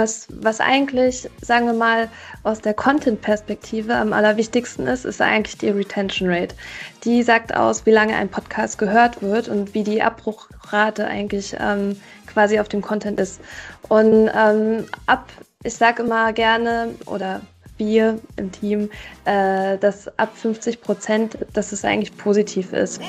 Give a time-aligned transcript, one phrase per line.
[0.00, 2.08] was, was eigentlich, sagen wir mal,
[2.42, 6.54] aus der Content-Perspektive am allerwichtigsten ist, ist eigentlich die Retention Rate.
[7.04, 12.00] Die sagt aus, wie lange ein Podcast gehört wird und wie die Abbruchrate eigentlich ähm,
[12.26, 13.40] quasi auf dem Content ist.
[13.88, 15.28] Und ähm, ab,
[15.62, 17.42] ich sage immer gerne, oder
[17.76, 18.90] wir im Team,
[19.26, 23.00] äh, dass ab 50 Prozent, dass es eigentlich positiv ist.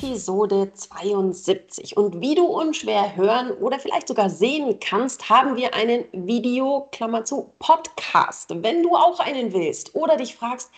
[0.00, 1.96] Episode 72.
[1.96, 7.24] Und wie du unschwer hören oder vielleicht sogar sehen kannst, haben wir einen Video, Klammer
[7.24, 8.62] zu, Podcast.
[8.62, 10.70] Wenn du auch einen willst oder dich fragst,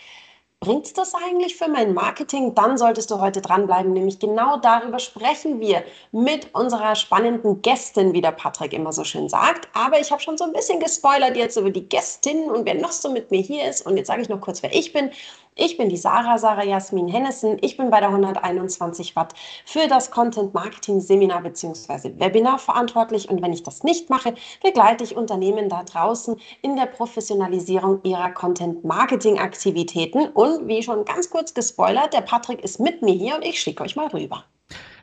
[0.59, 2.55] bringt das eigentlich für mein Marketing?
[2.55, 8.21] Dann solltest du heute dranbleiben, nämlich genau darüber sprechen wir mit unserer spannenden Gästin, wie
[8.21, 9.67] der Patrick immer so schön sagt.
[9.73, 12.91] Aber ich habe schon so ein bisschen gespoilert jetzt über die Gästin und wer noch
[12.91, 13.85] so mit mir hier ist.
[13.85, 15.11] Und jetzt sage ich noch kurz, wer ich bin.
[15.55, 17.57] Ich bin die Sarah, Sarah Jasmin Hennessen.
[17.61, 19.33] Ich bin bei der 121 Watt
[19.65, 22.13] für das Content Marketing Seminar bzw.
[22.17, 23.29] Webinar verantwortlich.
[23.29, 28.31] Und wenn ich das nicht mache, begleite ich Unternehmen da draußen in der Professionalisierung ihrer
[28.31, 30.29] Content Marketing Aktivitäten.
[30.29, 33.83] Und wie schon ganz kurz gespoilert, der Patrick ist mit mir hier und ich schicke
[33.83, 34.45] euch mal rüber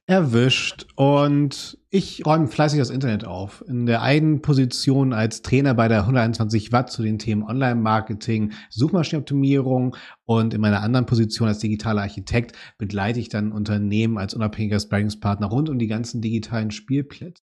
[0.09, 3.65] erwischt und ich räume fleißig das Internet auf.
[3.67, 9.97] In der einen Position als Trainer bei der 121 Watt zu den Themen Online-Marketing, Suchmaschinenoptimierung
[10.27, 15.47] und in meiner anderen Position als digitaler Architekt begleite ich dann Unternehmen als unabhängiger Sparringspartner
[15.47, 17.43] rund um die ganzen digitalen Spielplätze.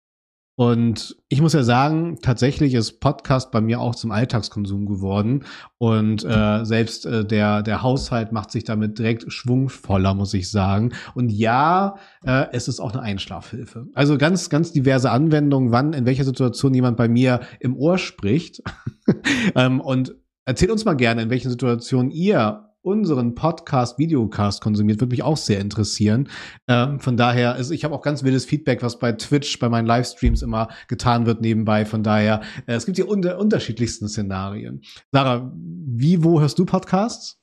[0.62, 5.46] Und ich muss ja sagen, tatsächlich ist Podcast bei mir auch zum Alltagskonsum geworden.
[5.80, 10.94] Und äh, selbst äh, der, der Haushalt macht sich damit direkt schwungvoller, muss ich sagen.
[11.16, 13.88] Und ja, äh, es ist auch eine Einschlafhilfe.
[13.96, 18.62] Also ganz, ganz diverse Anwendungen, wann, in welcher Situation jemand bei mir im Ohr spricht.
[19.56, 20.14] ähm, und
[20.46, 25.38] erzählt uns mal gerne, in welchen Situationen ihr unseren Podcast, Videocast konsumiert, würde mich auch
[25.38, 26.30] sehr interessieren.
[26.68, 29.88] Ähm, von daher, also ich habe auch ganz wildes Feedback, was bei Twitch, bei meinen
[29.88, 31.86] Livestreams immer getan wird nebenbei.
[31.86, 34.82] Von daher, äh, es gibt hier unter unterschiedlichsten Szenarien.
[35.12, 37.41] Sarah, wie, wo hörst du Podcasts?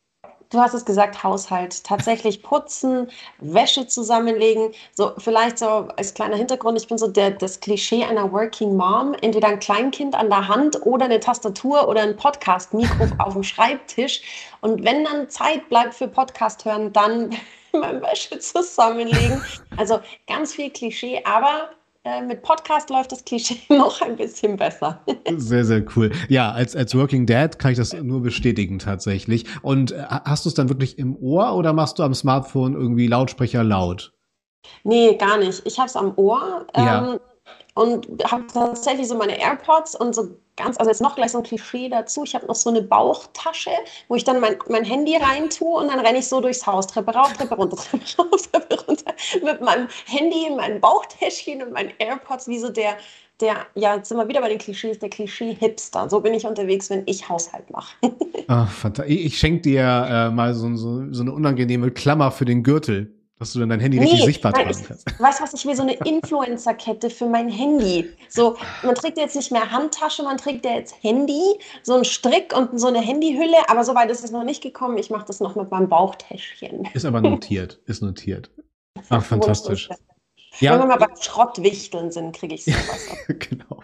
[0.50, 1.84] Du hast es gesagt, Haushalt.
[1.84, 4.72] Tatsächlich putzen, Wäsche zusammenlegen.
[4.92, 9.14] So, vielleicht so als kleiner Hintergrund, ich bin so der, das Klischee einer Working Mom.
[9.20, 14.22] Entweder ein Kleinkind an der Hand oder eine Tastatur oder ein Podcast-Mikro auf dem Schreibtisch.
[14.60, 17.30] Und wenn dann Zeit bleibt für Podcast hören, dann
[17.72, 19.42] meine Wäsche zusammenlegen.
[19.76, 21.70] Also ganz viel Klischee, aber
[22.26, 25.00] mit Podcast läuft das Klischee noch ein bisschen besser.
[25.36, 26.10] Sehr, sehr cool.
[26.28, 29.44] Ja, als, als Working Dad kann ich das nur bestätigen tatsächlich.
[29.62, 33.06] Und äh, hast du es dann wirklich im Ohr oder machst du am Smartphone irgendwie
[33.06, 34.12] Lautsprecher laut?
[34.84, 35.62] Nee, gar nicht.
[35.66, 36.66] Ich habe es am Ohr.
[36.76, 37.12] Ja.
[37.12, 37.20] Ähm,
[37.78, 41.44] und habe tatsächlich so meine AirPods und so ganz, also jetzt noch gleich so ein
[41.44, 42.24] Klischee dazu.
[42.24, 43.70] Ich habe noch so eine Bauchtasche,
[44.08, 46.88] wo ich dann mein, mein Handy rein tue und dann renne ich so durchs Haus,
[46.88, 51.92] Treppe rauf, Treppe runter, Treppe rauf, Treppe runter, mit meinem Handy, meinem Bauchtäschchen und meinen
[52.00, 52.96] AirPods, wie so der,
[53.40, 56.10] der, ja, jetzt sind wir wieder bei den Klischees, der Klischee-Hipster.
[56.10, 57.94] So bin ich unterwegs, wenn ich Haushalt mache.
[58.48, 59.14] Ach, fantastisch.
[59.14, 63.14] Ich schenke dir äh, mal so, so, so eine unangenehme Klammer für den Gürtel.
[63.38, 65.20] Dass du dann dein Handy nee, richtig sichtbar tragen kannst.
[65.20, 68.08] Weißt du was, ich will so eine Influencer-Kette für mein Handy.
[68.28, 71.42] So, man trägt jetzt nicht mehr Handtasche, man trägt ja jetzt Handy,
[71.82, 74.98] so ein Strick und so eine Handyhülle, aber soweit ist es noch nicht gekommen.
[74.98, 76.88] Ich mache das noch mit meinem Bauchtäschchen.
[76.94, 78.50] Ist aber notiert, ist notiert.
[79.08, 79.88] Ach, fantastisch.
[80.58, 83.06] Ja, Wenn wir mal beim Schrottwichteln sind, kriege ich sowas.
[83.28, 83.82] genau.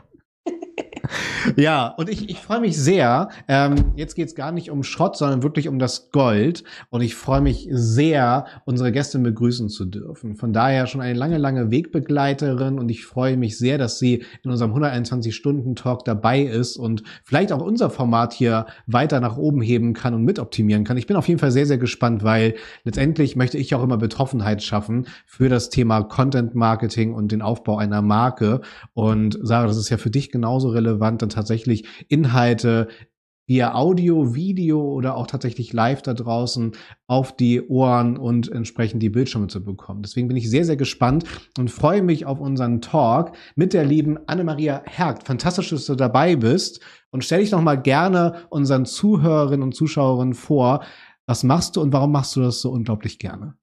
[1.57, 3.29] Ja, und ich, ich freue mich sehr.
[3.49, 6.65] Ähm, jetzt geht es gar nicht um Schrott, sondern wirklich um das Gold.
[6.91, 10.37] Und ich freue mich sehr, unsere Gästin begrüßen zu dürfen.
[10.37, 12.79] Von daher schon eine lange, lange Wegbegleiterin.
[12.79, 17.63] Und ich freue mich sehr, dass sie in unserem 121-Stunden-Talk dabei ist und vielleicht auch
[17.63, 20.97] unser Format hier weiter nach oben heben kann und mitoptimieren kann.
[20.97, 22.55] Ich bin auf jeden Fall sehr, sehr gespannt, weil
[22.85, 27.77] letztendlich möchte ich auch immer Betroffenheit schaffen für das Thema Content Marketing und den Aufbau
[27.77, 28.61] einer Marke.
[28.95, 32.89] Und Sarah, das ist ja für dich genauso relevant relevant, dann tatsächlich Inhalte
[33.47, 36.73] via Audio, Video oder auch tatsächlich live da draußen
[37.07, 40.01] auf die Ohren und entsprechend die Bildschirme zu bekommen.
[40.01, 41.25] Deswegen bin ich sehr, sehr gespannt
[41.59, 45.27] und freue mich auf unseren Talk mit der lieben Annemaria Hergt.
[45.27, 46.81] Fantastisch, dass du dabei bist
[47.11, 50.83] und stell dich noch mal gerne unseren Zuhörerinnen und Zuschauerinnen vor.
[51.27, 53.57] Was machst du und warum machst du das so unglaublich gerne?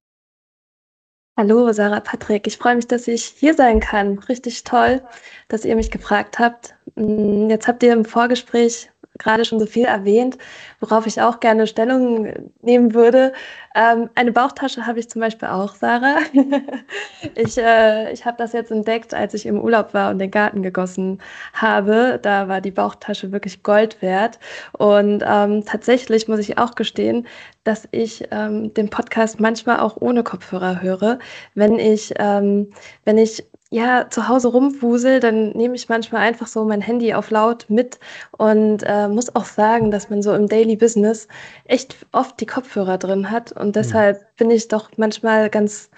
[1.37, 2.45] Hallo, Sarah Patrick.
[2.45, 4.19] Ich freue mich, dass ich hier sein kann.
[4.19, 5.01] Richtig toll,
[5.47, 6.75] dass ihr mich gefragt habt.
[6.95, 10.37] Mm, jetzt habt ihr im Vorgespräch gerade schon so viel erwähnt,
[10.79, 13.33] worauf ich auch gerne Stellung nehmen würde.
[13.73, 16.17] Ähm, eine Bauchtasche habe ich zum Beispiel auch, Sarah.
[17.35, 20.61] ich äh, ich habe das jetzt entdeckt, als ich im Urlaub war und den Garten
[20.61, 21.19] gegossen
[21.53, 22.19] habe.
[22.21, 24.39] Da war die Bauchtasche wirklich Gold wert.
[24.73, 27.27] Und ähm, tatsächlich muss ich auch gestehen,
[27.63, 31.19] dass ich ähm, den Podcast manchmal auch ohne Kopfhörer höre.
[31.53, 32.71] Wenn ich, ähm,
[33.05, 37.29] wenn ich ja, zu Hause rumwusel, dann nehme ich manchmal einfach so mein Handy auf
[37.29, 37.99] laut mit
[38.37, 41.29] und äh, muss auch sagen, dass man so im Daily Business
[41.63, 43.53] echt oft die Kopfhörer drin hat.
[43.53, 43.71] Und mhm.
[43.71, 44.25] deshalb mhm.
[44.37, 45.89] bin ich doch manchmal ganz,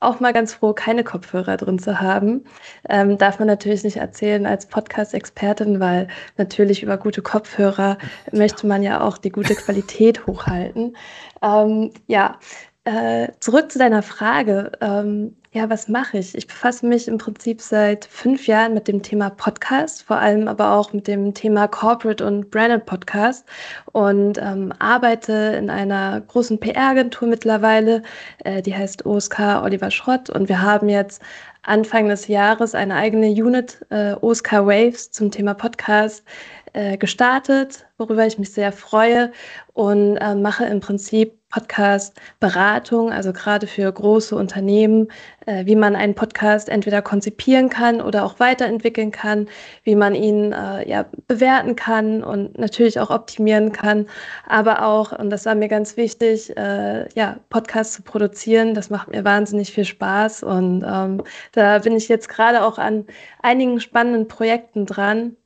[0.00, 2.46] auch mal ganz froh, keine Kopfhörer drin zu haben.
[2.88, 7.96] Ähm, darf man natürlich nicht erzählen als Podcast-Expertin, weil natürlich über gute Kopfhörer
[8.32, 8.36] ja.
[8.38, 10.96] möchte man ja auch die gute Qualität hochhalten.
[11.42, 12.40] Ähm, ja,
[12.82, 14.72] äh, zurück zu deiner Frage.
[14.80, 16.34] Ähm, ja, was mache ich?
[16.34, 20.72] Ich befasse mich im Prinzip seit fünf Jahren mit dem Thema Podcast, vor allem aber
[20.72, 23.46] auch mit dem Thema Corporate und Branded Podcast
[23.92, 28.02] und ähm, arbeite in einer großen PR-Agentur mittlerweile,
[28.44, 31.22] äh, die heißt OSK Oliver Schrott und wir haben jetzt
[31.62, 36.24] Anfang des Jahres eine eigene Unit, äh, OSK Waves, zum Thema Podcast
[36.72, 39.30] äh, gestartet, worüber ich mich sehr freue
[39.72, 45.08] und äh, mache im Prinzip Podcast-Beratung, also gerade für große Unternehmen,
[45.46, 49.46] äh, wie man einen Podcast entweder konzipieren kann oder auch weiterentwickeln kann,
[49.84, 54.06] wie man ihn äh, ja, bewerten kann und natürlich auch optimieren kann,
[54.48, 58.74] aber auch, und das war mir ganz wichtig, äh, ja, Podcasts zu produzieren.
[58.74, 61.22] Das macht mir wahnsinnig viel Spaß und ähm,
[61.52, 63.06] da bin ich jetzt gerade auch an
[63.42, 65.36] einigen spannenden Projekten dran,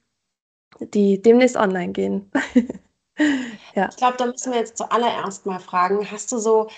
[0.81, 2.31] die demnächst online gehen.
[3.75, 3.89] ja.
[3.91, 6.69] Ich glaube, da müssen wir jetzt zuallererst mal fragen, hast du so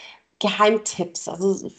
[0.40, 1.28] Geheimtipps?
[1.28, 1.70] Also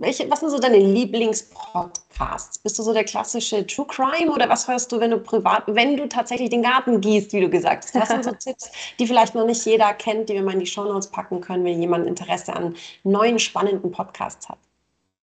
[0.00, 2.58] welche, was sind so deine Lieblingspodcasts?
[2.58, 5.96] Bist du so der klassische True Crime oder was hörst du, wenn du privat, wenn
[5.96, 7.94] du tatsächlich den Garten gießt, wie du gesagt hast?
[7.94, 10.66] Was sind so Tipps, die vielleicht noch nicht jeder kennt, die wir mal in die
[10.66, 12.74] Show Notes packen können, wenn jemand Interesse an
[13.04, 14.58] neuen spannenden Podcasts hat?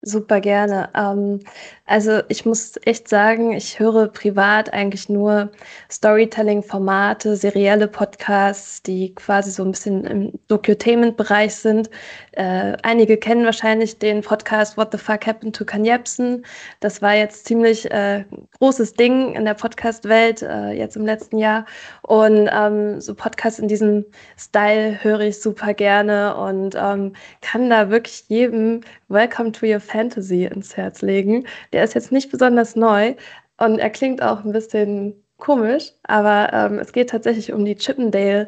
[0.05, 0.89] Super gerne.
[0.95, 1.39] Ähm,
[1.85, 5.49] also ich muss echt sagen, ich höre privat eigentlich nur
[5.89, 11.89] Storytelling-Formate, serielle Podcasts, die quasi so ein bisschen im Docutainment-Bereich sind.
[12.33, 16.45] Äh, einige kennen wahrscheinlich den Podcast What the Fuck Happened to Kan Jebsen.
[16.81, 18.25] Das war jetzt ziemlich äh,
[18.59, 21.65] großes Ding in der Podcast-Welt äh, jetzt im letzten Jahr.
[22.01, 24.05] Und ähm, so Podcasts in diesem
[24.37, 30.45] Style höre ich super gerne und ähm, kann da wirklich jedem Welcome to Your Fantasy
[30.45, 31.45] ins Herz legen.
[31.71, 33.15] Der ist jetzt nicht besonders neu
[33.57, 38.47] und er klingt auch ein bisschen komisch, aber ähm, es geht tatsächlich um die Chippendale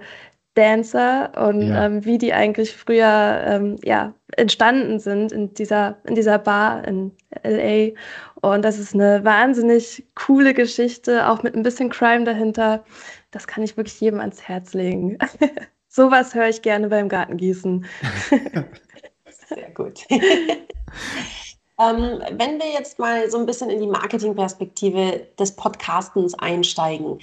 [0.56, 1.86] Dancer und ja.
[1.86, 7.12] ähm, wie die eigentlich früher ähm, ja, entstanden sind in dieser, in dieser Bar in
[7.44, 7.92] LA.
[8.42, 12.86] Und das ist eine wahnsinnig coole Geschichte, auch mit ein bisschen Crime dahinter.
[13.32, 15.18] Das kann ich wirklich jedem ans Herz legen.
[15.90, 17.86] Sowas höre ich gerne beim Gartengießen.
[19.48, 20.06] Sehr gut.
[21.78, 27.20] Ähm, wenn wir jetzt mal so ein bisschen in die Marketingperspektive des Podcastens einsteigen.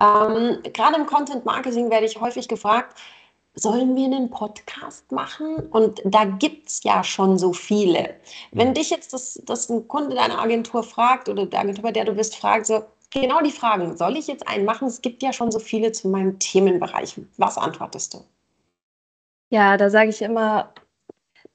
[0.00, 2.96] Ähm, Gerade im Content Marketing werde ich häufig gefragt,
[3.54, 5.56] sollen wir einen Podcast machen?
[5.70, 8.14] Und da gibt es ja schon so viele.
[8.52, 8.74] Wenn mhm.
[8.74, 12.12] dich jetzt das, das ein Kunde deiner Agentur fragt oder der Agentur, bei der du
[12.12, 14.88] bist, fragt, so genau die Fragen, soll ich jetzt einen machen?
[14.88, 17.20] Es gibt ja schon so viele zu meinem Themenbereich.
[17.36, 18.24] Was antwortest du?
[19.50, 20.72] Ja, da sage ich immer,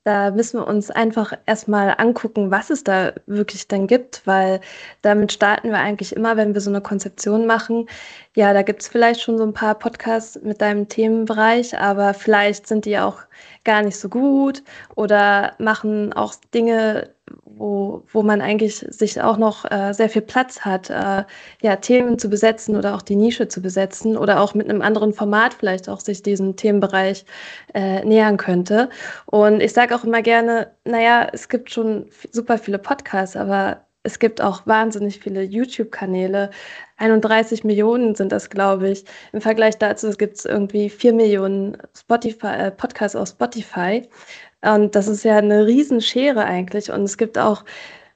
[0.05, 4.61] da müssen wir uns einfach erstmal angucken, was es da wirklich dann gibt, weil
[5.01, 7.89] damit starten wir eigentlich immer, wenn wir so eine Konzeption machen.
[8.37, 12.67] Ja, da gibt es vielleicht schon so ein paar Podcasts mit deinem Themenbereich, aber vielleicht
[12.67, 13.19] sind die auch
[13.63, 14.61] gar nicht so gut
[14.95, 17.13] oder machen auch Dinge,
[17.45, 21.23] wo, wo man eigentlich sich auch noch äh, sehr viel Platz hat, äh,
[21.61, 25.13] ja, Themen zu besetzen oder auch die Nische zu besetzen oder auch mit einem anderen
[25.13, 27.25] Format vielleicht auch sich diesem Themenbereich
[27.73, 28.89] äh, nähern könnte.
[29.27, 34.19] Und ich sage auch immer gerne, naja, es gibt schon super viele Podcasts, aber es
[34.19, 36.51] gibt auch wahnsinnig viele YouTube-Kanäle.
[36.97, 39.05] 31 Millionen sind das, glaube ich.
[39.33, 44.07] Im Vergleich dazu gibt es irgendwie 4 Millionen Spotify, äh, Podcasts auf Spotify.
[44.61, 46.91] Und das ist ja eine Riesenschere eigentlich.
[46.91, 47.65] Und es gibt auch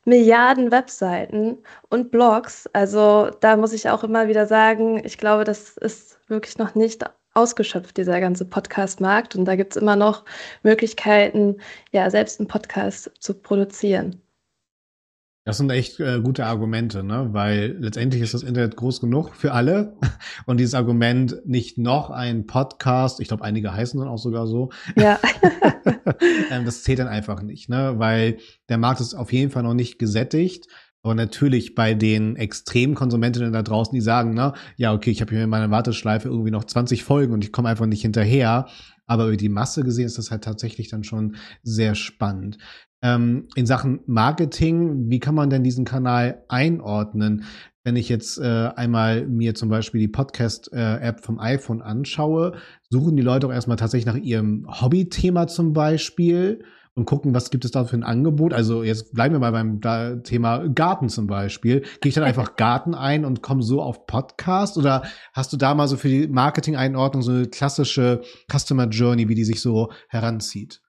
[0.06, 1.58] Milliarden Webseiten
[1.90, 2.68] und Blogs.
[2.74, 7.04] Also da muss ich auch immer wieder sagen, ich glaube, das ist wirklich noch nicht
[7.34, 9.36] ausgeschöpft, dieser ganze Podcast-Markt.
[9.36, 10.26] Und da gibt es immer noch
[10.64, 11.58] Möglichkeiten,
[11.92, 14.22] ja, selbst einen Podcast zu produzieren.
[15.50, 17.30] Das sind echt äh, gute Argumente, ne?
[17.32, 19.98] weil letztendlich ist das Internet groß genug für alle.
[20.46, 24.70] Und dieses Argument, nicht noch ein Podcast, ich glaube, einige heißen dann auch sogar so,
[24.96, 25.20] ja.
[26.52, 27.96] Ähm, das zählt dann einfach nicht, ne?
[27.98, 28.38] weil
[28.70, 30.68] der Markt ist auf jeden Fall noch nicht gesättigt.
[31.02, 35.44] Aber natürlich bei den Extremkonsumentinnen da draußen, die sagen, na, ja, okay, ich habe hier
[35.44, 38.68] in meiner Warteschleife irgendwie noch 20 Folgen und ich komme einfach nicht hinterher.
[39.06, 42.58] Aber über die Masse gesehen ist das halt tatsächlich dann schon sehr spannend.
[43.02, 47.46] Ähm, in Sachen Marketing, wie kann man denn diesen Kanal einordnen?
[47.84, 52.58] Wenn ich jetzt äh, einmal mir zum Beispiel die Podcast-App äh, vom iPhone anschaue,
[52.90, 56.64] suchen die Leute auch erstmal tatsächlich nach ihrem Hobbythema zum Beispiel
[57.00, 58.54] und gucken, was gibt es da für ein Angebot.
[58.54, 59.80] Also jetzt bleiben wir mal beim
[60.24, 61.82] Thema Garten zum Beispiel.
[62.02, 64.78] Gehe ich dann einfach Garten ein und komme so auf Podcast?
[64.78, 65.04] Oder
[65.34, 69.46] hast du da mal so für die Marketing-Einordnung so eine klassische Customer Journey, wie die
[69.46, 70.82] sich so heranzieht?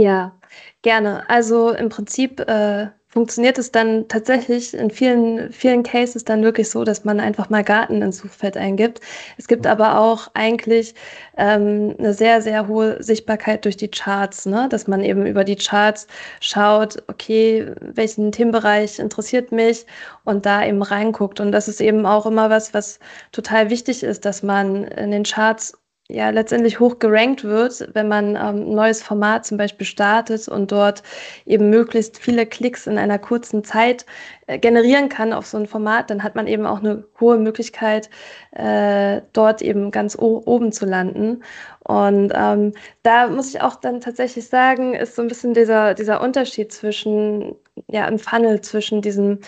[0.00, 0.32] Ja,
[0.80, 1.28] gerne.
[1.28, 6.84] Also im Prinzip äh, funktioniert es dann tatsächlich in vielen, vielen Cases dann wirklich so,
[6.84, 9.00] dass man einfach mal Garten ins Suchfeld eingibt.
[9.36, 10.94] Es gibt aber auch eigentlich
[11.36, 14.68] ähm, eine sehr, sehr hohe Sichtbarkeit durch die Charts, ne?
[14.70, 16.06] dass man eben über die Charts
[16.40, 19.84] schaut, okay, welchen Themenbereich interessiert mich
[20.24, 21.40] und da eben reinguckt.
[21.40, 23.00] Und das ist eben auch immer was, was
[23.32, 25.76] total wichtig ist, dass man in den Charts
[26.12, 30.72] ja letztendlich hoch gerankt wird, wenn man ähm, ein neues Format zum Beispiel startet und
[30.72, 31.02] dort
[31.46, 34.06] eben möglichst viele Klicks in einer kurzen Zeit
[34.46, 38.10] äh, generieren kann auf so ein Format, dann hat man eben auch eine hohe Möglichkeit,
[38.52, 41.42] äh, dort eben ganz oben zu landen.
[41.84, 46.20] Und ähm, da muss ich auch dann tatsächlich sagen, ist so ein bisschen dieser, dieser
[46.20, 47.56] Unterschied zwischen,
[47.88, 49.40] ja, im Funnel zwischen diesem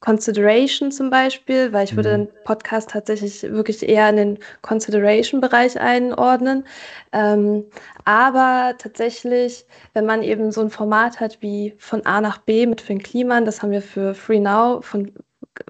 [0.00, 2.26] Consideration zum Beispiel, weil ich würde mhm.
[2.26, 6.66] den Podcast tatsächlich wirklich eher in den Consideration-Bereich einordnen.
[7.12, 7.64] Ähm,
[8.04, 12.80] aber tatsächlich, wenn man eben so ein Format hat wie von A nach B mit
[12.80, 15.12] Finn Kliman, das haben wir für Free Now von,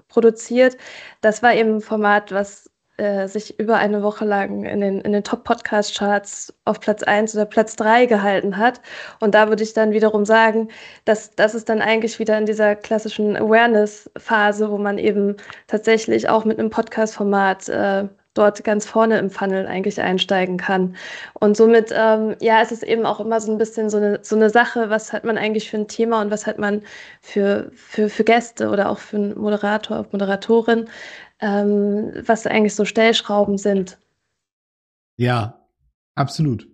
[0.09, 0.77] produziert,
[1.21, 5.11] das war eben ein Format, was äh, sich über eine Woche lang in den, in
[5.13, 8.81] den Top-Podcast-Charts auf Platz 1 oder Platz 3 gehalten hat.
[9.19, 10.69] Und da würde ich dann wiederum sagen,
[11.05, 15.37] dass das ist dann eigentlich wieder in dieser klassischen Awareness-Phase, wo man eben
[15.67, 20.95] tatsächlich auch mit einem Podcast-Format äh, dort ganz vorne im Funnel eigentlich einsteigen kann.
[21.33, 24.35] Und somit, ähm, ja, es ist eben auch immer so ein bisschen so eine, so
[24.35, 26.83] eine Sache, was hat man eigentlich für ein Thema und was hat man
[27.21, 30.87] für, für, für Gäste oder auch für einen Moderator, Moderatorin,
[31.39, 33.97] ähm, was eigentlich so Stellschrauben sind.
[35.17, 35.67] Ja,
[36.15, 36.67] absolut.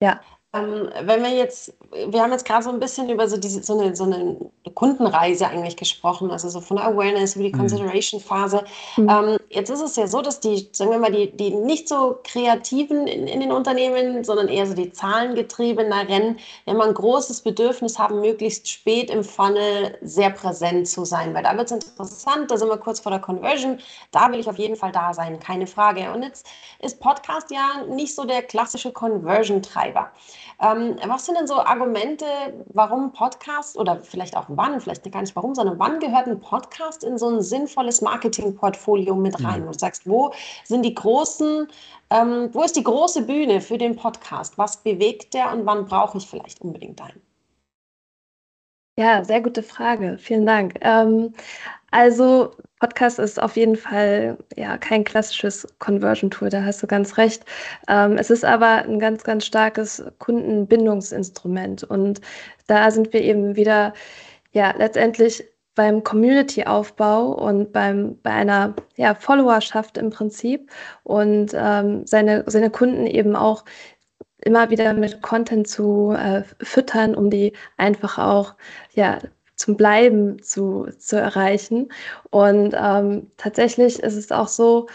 [0.00, 0.20] Ja.
[0.54, 1.72] Ähm, wenn wir jetzt,
[2.08, 4.36] wir haben jetzt gerade so ein bisschen über so diese so eine, so eine
[4.74, 7.58] Kundenreise eigentlich gesprochen, also so von Awareness über die mhm.
[7.58, 8.64] Consideration-Phase.
[8.98, 9.08] Mhm.
[9.08, 12.18] Ähm, jetzt ist es ja so, dass die, sagen wir mal, die, die nicht so
[12.22, 17.98] kreativen in, in den Unternehmen, sondern eher so die zahlengetriebeneren, ja mal ein großes Bedürfnis
[17.98, 22.58] haben, möglichst spät im Funnel sehr präsent zu sein, weil da wird es interessant, da
[22.58, 23.78] sind wir kurz vor der Conversion,
[24.10, 26.12] da will ich auf jeden Fall da sein, keine Frage.
[26.12, 26.46] Und jetzt
[26.80, 30.10] ist Podcast ja nicht so der klassische Conversion-Treiber.
[30.60, 32.24] Ähm, was sind denn so Argumente,
[32.72, 37.04] warum Podcast oder vielleicht auch wann, vielleicht gar nicht warum, sondern wann gehört ein Podcast
[37.04, 39.62] in so ein sinnvolles Marketingportfolio mit rein?
[39.62, 39.66] Mhm.
[39.72, 40.32] Du sagst, wo
[40.64, 41.68] sind die großen,
[42.10, 44.58] ähm, wo ist die große Bühne für den Podcast?
[44.58, 47.31] Was bewegt der und wann brauche ich vielleicht unbedingt einen?
[48.98, 50.18] Ja, sehr gute Frage.
[50.18, 50.74] Vielen Dank.
[50.82, 51.32] Ähm,
[51.90, 57.44] also Podcast ist auf jeden Fall ja kein klassisches Conversion-Tool, da hast du ganz recht.
[57.88, 61.84] Ähm, es ist aber ein ganz, ganz starkes Kundenbindungsinstrument.
[61.84, 62.20] Und
[62.66, 63.94] da sind wir eben wieder
[64.52, 65.44] ja letztendlich
[65.74, 70.70] beim Community-Aufbau und beim, bei einer ja, Followerschaft im Prinzip
[71.02, 73.64] und ähm, seine, seine Kunden eben auch
[74.44, 78.54] immer wieder mit Content zu äh, füttern, um die einfach auch
[78.94, 79.18] ja,
[79.56, 81.88] zum Bleiben zu, zu erreichen.
[82.30, 84.88] Und ähm, tatsächlich ist es auch so,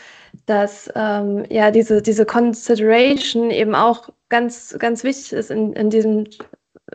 [0.46, 6.26] dass ähm, ja diese, diese Consideration eben auch ganz, ganz wichtig ist in, in diesem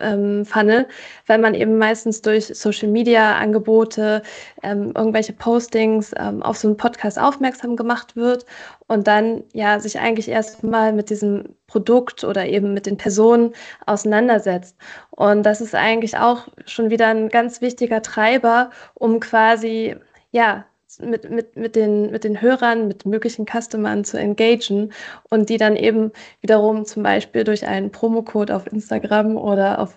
[0.01, 0.87] ähm, Funnel,
[1.27, 4.23] weil man eben meistens durch Social Media Angebote,
[4.63, 8.47] ähm, irgendwelche Postings ähm, auf so einen Podcast aufmerksam gemacht wird
[8.87, 13.53] und dann ja sich eigentlich erstmal mit diesem Produkt oder eben mit den Personen
[13.87, 14.77] auseinandersetzt.
[15.11, 19.97] Und das ist eigentlich auch schon wieder ein ganz wichtiger Treiber, um quasi
[20.31, 20.65] ja
[21.01, 24.93] mit, mit, mit, den, mit den Hörern, mit möglichen Customern zu engagen
[25.31, 29.97] und die dann eben wiederum zum Beispiel durch einen Promocode auf Instagram oder auf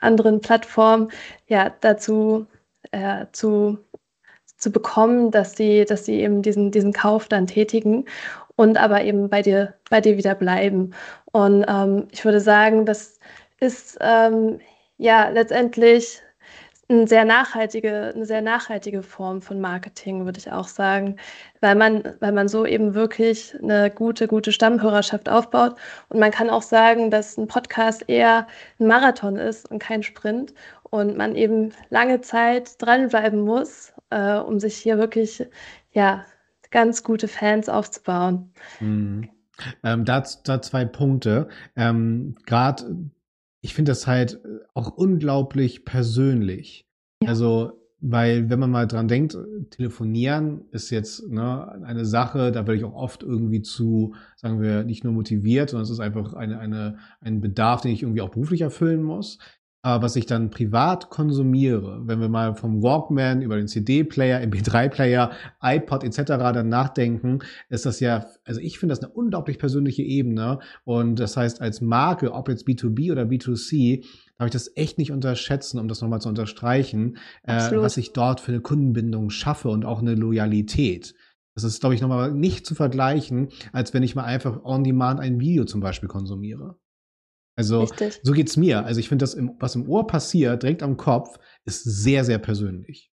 [0.00, 1.10] anderen Plattformen
[1.46, 2.46] ja dazu
[2.92, 3.78] äh, zu,
[4.56, 8.06] zu bekommen, dass sie, dass sie eben diesen, diesen Kauf dann tätigen
[8.56, 10.94] und aber eben bei dir, bei dir wieder bleiben.
[11.32, 13.18] Und ähm, ich würde sagen, das
[13.58, 14.60] ist ähm,
[14.98, 16.20] ja letztendlich
[16.90, 21.16] eine sehr nachhaltige, eine sehr nachhaltige Form von Marketing, würde ich auch sagen,
[21.60, 25.76] weil man, weil man so eben wirklich eine gute, gute Stammhörerschaft aufbaut.
[26.08, 28.46] Und man kann auch sagen, dass ein Podcast eher
[28.78, 30.52] ein Marathon ist und kein Sprint.
[30.90, 35.46] und man eben lange Zeit dranbleiben muss, äh, um sich hier wirklich
[35.92, 36.24] ja,
[36.70, 38.52] ganz gute Fans aufzubauen.
[38.80, 39.30] Mhm.
[39.84, 41.48] Ähm, da, da zwei Punkte.
[41.76, 43.10] Ähm, Gerade,
[43.60, 44.40] ich finde das halt
[44.74, 46.86] auch unglaublich persönlich.
[47.22, 47.28] Ja.
[47.28, 49.36] Also weil, wenn man mal dran denkt,
[49.68, 54.84] telefonieren ist jetzt ne, eine Sache, da werde ich auch oft irgendwie zu, sagen wir,
[54.84, 58.30] nicht nur motiviert, sondern es ist einfach eine, eine, ein Bedarf, den ich irgendwie auch
[58.30, 59.38] beruflich erfüllen muss.
[59.82, 65.30] Aber was ich dann privat konsumiere, wenn wir mal vom Walkman über den CD-Player, MP3-Player,
[65.62, 66.22] iPod etc.
[66.26, 67.38] dann nachdenken,
[67.70, 70.58] ist das ja, also ich finde das eine unglaublich persönliche Ebene.
[70.84, 74.04] Und das heißt, als Marke, ob jetzt B2B oder B2C,
[74.36, 78.40] darf ich das echt nicht unterschätzen, um das nochmal zu unterstreichen, äh, was ich dort
[78.40, 81.14] für eine Kundenbindung schaffe und auch eine Loyalität.
[81.54, 85.20] Das ist, glaube ich, nochmal nicht zu vergleichen, als wenn ich mal einfach on demand
[85.20, 86.76] ein Video zum Beispiel konsumiere.
[87.60, 88.20] Also Richtig.
[88.22, 88.86] so geht's mir.
[88.86, 92.38] Also ich finde, das, im, was im Ohr passiert, direkt am Kopf, ist sehr, sehr
[92.38, 93.10] persönlich.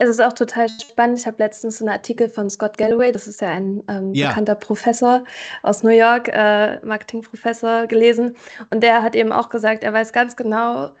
[0.00, 1.18] Es ist auch total spannend.
[1.18, 4.28] Ich habe letztens einen Artikel von Scott Galloway, das ist ja ein ähm, ja.
[4.28, 5.24] bekannter Professor
[5.64, 8.36] aus New York, äh, Marketingprofessor, gelesen.
[8.70, 10.92] Und der hat eben auch gesagt, er weiß ganz genau,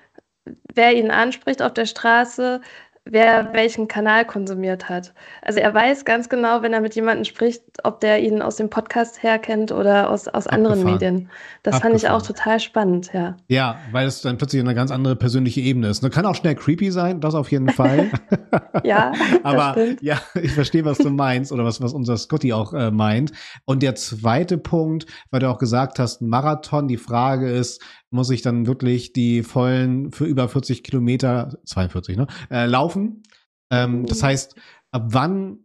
[0.74, 2.60] wer ihn anspricht auf der Straße,
[3.04, 5.14] wer welchen Kanal konsumiert hat.
[5.42, 8.70] Also er weiß ganz genau, wenn er mit jemandem spricht, ob der ihn aus dem
[8.70, 11.30] Podcast herkennt oder aus, aus anderen Medien.
[11.62, 11.92] Das Abgefahren.
[11.92, 13.36] fand ich auch total spannend, ja.
[13.48, 16.02] Ja, weil es dann plötzlich eine ganz andere persönliche Ebene ist.
[16.02, 16.10] Ne?
[16.10, 18.10] Kann auch schnell creepy sein, das auf jeden Fall.
[18.84, 19.12] ja,
[19.42, 23.32] aber ja, ich verstehe, was du meinst oder was, was unser Scotty auch äh, meint.
[23.64, 28.42] Und der zweite Punkt, weil du auch gesagt hast, Marathon, die Frage ist, muss ich
[28.42, 33.22] dann wirklich die vollen für über 40 Kilometer, 42, ne, äh, laufen.
[33.70, 34.54] Ähm, das heißt,
[34.90, 35.58] ab wann,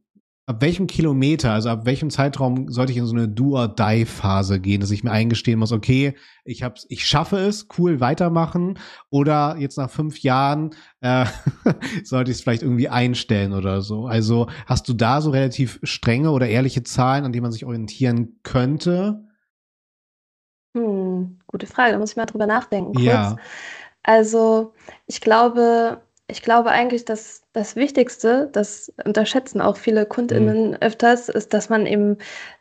[0.46, 4.92] ab welchem Kilometer, also ab welchem Zeitraum sollte ich in so eine Do-or-Die-Phase gehen, dass
[4.92, 8.78] ich mir eingestehen muss, okay, ich hab's, ich schaffe es, cool weitermachen,
[9.10, 11.26] oder jetzt nach fünf Jahren äh,
[12.04, 14.06] sollte ich es vielleicht irgendwie einstellen oder so.
[14.06, 18.40] Also hast du da so relativ strenge oder ehrliche Zahlen, an denen man sich orientieren
[18.44, 19.24] könnte?
[20.76, 23.36] Hm, gute Frage, da muss ich mal drüber nachdenken kurz.
[23.36, 23.40] Ja.
[24.04, 24.74] Also,
[25.08, 30.10] ich glaube ich glaube eigentlich, dass das Wichtigste, das unterschätzen auch viele Mhm.
[30.10, 32.18] KundInnen öfters, ist, dass man eben,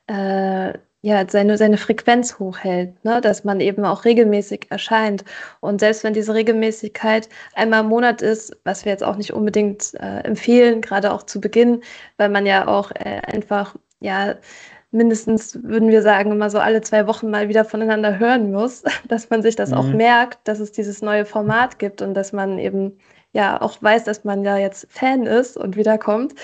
[0.08, 3.20] äh, ja, seine seine Frequenz hochhält, ne?
[3.20, 5.24] Dass man eben auch regelmäßig erscheint.
[5.60, 9.94] Und selbst wenn diese Regelmäßigkeit einmal im Monat ist, was wir jetzt auch nicht unbedingt,
[9.94, 11.82] äh, empfehlen, gerade auch zu Beginn,
[12.18, 14.34] weil man ja auch, äh, einfach, ja
[14.92, 19.30] mindestens, würden wir sagen, immer so alle zwei Wochen mal wieder voneinander hören muss, dass
[19.30, 19.76] man sich das mhm.
[19.76, 22.98] auch merkt, dass es dieses neue Format gibt und dass man eben
[23.32, 26.34] ja auch weiß, dass man ja jetzt Fan ist und wiederkommt.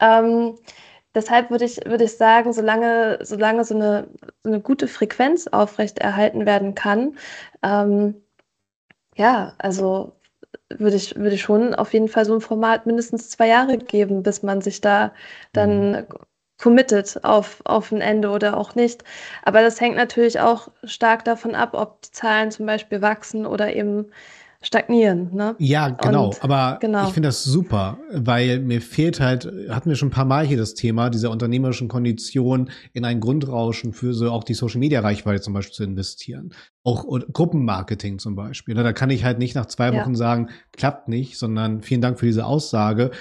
[0.00, 0.56] Ähm,
[1.14, 4.08] deshalb würde ich, würde ich sagen, solange, solange so, eine,
[4.42, 7.16] so eine gute Frequenz aufrechterhalten werden kann,
[7.62, 8.14] ähm,
[9.16, 10.12] ja, also
[10.70, 14.22] würde ich, würde ich schon auf jeden Fall so ein Format mindestens zwei Jahre geben,
[14.22, 15.12] bis man sich da
[15.52, 16.06] dann mhm
[16.60, 19.02] committed auf, auf ein Ende oder auch nicht.
[19.42, 23.74] Aber das hängt natürlich auch stark davon ab, ob die Zahlen zum Beispiel wachsen oder
[23.74, 24.06] eben
[24.62, 25.34] stagnieren.
[25.34, 25.56] Ne?
[25.58, 26.26] Ja, genau.
[26.26, 27.06] Und, aber genau.
[27.06, 30.58] ich finde das super, weil mir fehlt halt, hatten wir schon ein paar Mal hier
[30.58, 35.40] das Thema, dieser unternehmerischen Kondition in ein Grundrauschen für so auch die Social Media Reichweite
[35.40, 36.52] zum Beispiel zu investieren.
[36.84, 38.74] Auch Gruppenmarketing zum Beispiel.
[38.74, 38.82] Ne?
[38.82, 40.16] Da kann ich halt nicht nach zwei Wochen ja.
[40.16, 43.12] sagen, klappt nicht, sondern vielen Dank für diese Aussage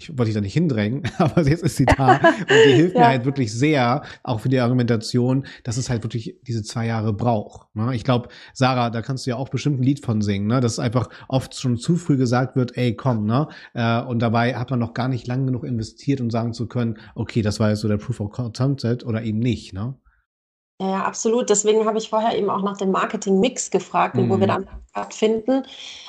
[0.00, 3.00] ich wollte dich da nicht hindrängen, aber jetzt ist sie da und die hilft ja.
[3.00, 7.12] mir halt wirklich sehr, auch für die Argumentation, dass es halt wirklich diese zwei Jahre
[7.12, 7.74] braucht.
[7.74, 7.94] Ne?
[7.94, 10.60] Ich glaube, Sarah, da kannst du ja auch bestimmt ein Lied von singen, ne?
[10.60, 13.48] dass einfach oft schon zu früh gesagt wird, ey, komm, ne?
[13.74, 16.98] Äh, und dabei hat man noch gar nicht lang genug investiert, um sagen zu können,
[17.16, 19.96] okay, das war jetzt so der Proof of Concept oder eben nicht, ne?
[20.80, 21.50] Ja, absolut.
[21.50, 24.30] Deswegen habe ich vorher eben auch nach dem Marketing-Mix gefragt, mhm.
[24.30, 24.66] wo wir mhm.
[24.94, 25.64] dann finden,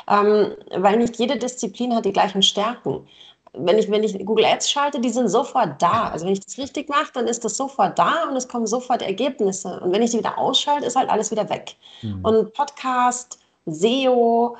[0.07, 3.07] ähm, weil nicht jede Disziplin hat die gleichen Stärken
[3.53, 6.09] wenn ich, wenn ich Google Ads schalte, die sind sofort da.
[6.09, 9.01] Also wenn ich das richtig mache, dann ist das sofort da und es kommen sofort
[9.01, 9.79] Ergebnisse.
[9.81, 11.75] Und wenn ich die wieder ausschalte, ist halt alles wieder weg.
[12.01, 12.23] Mhm.
[12.23, 14.55] Und Podcast, SEO,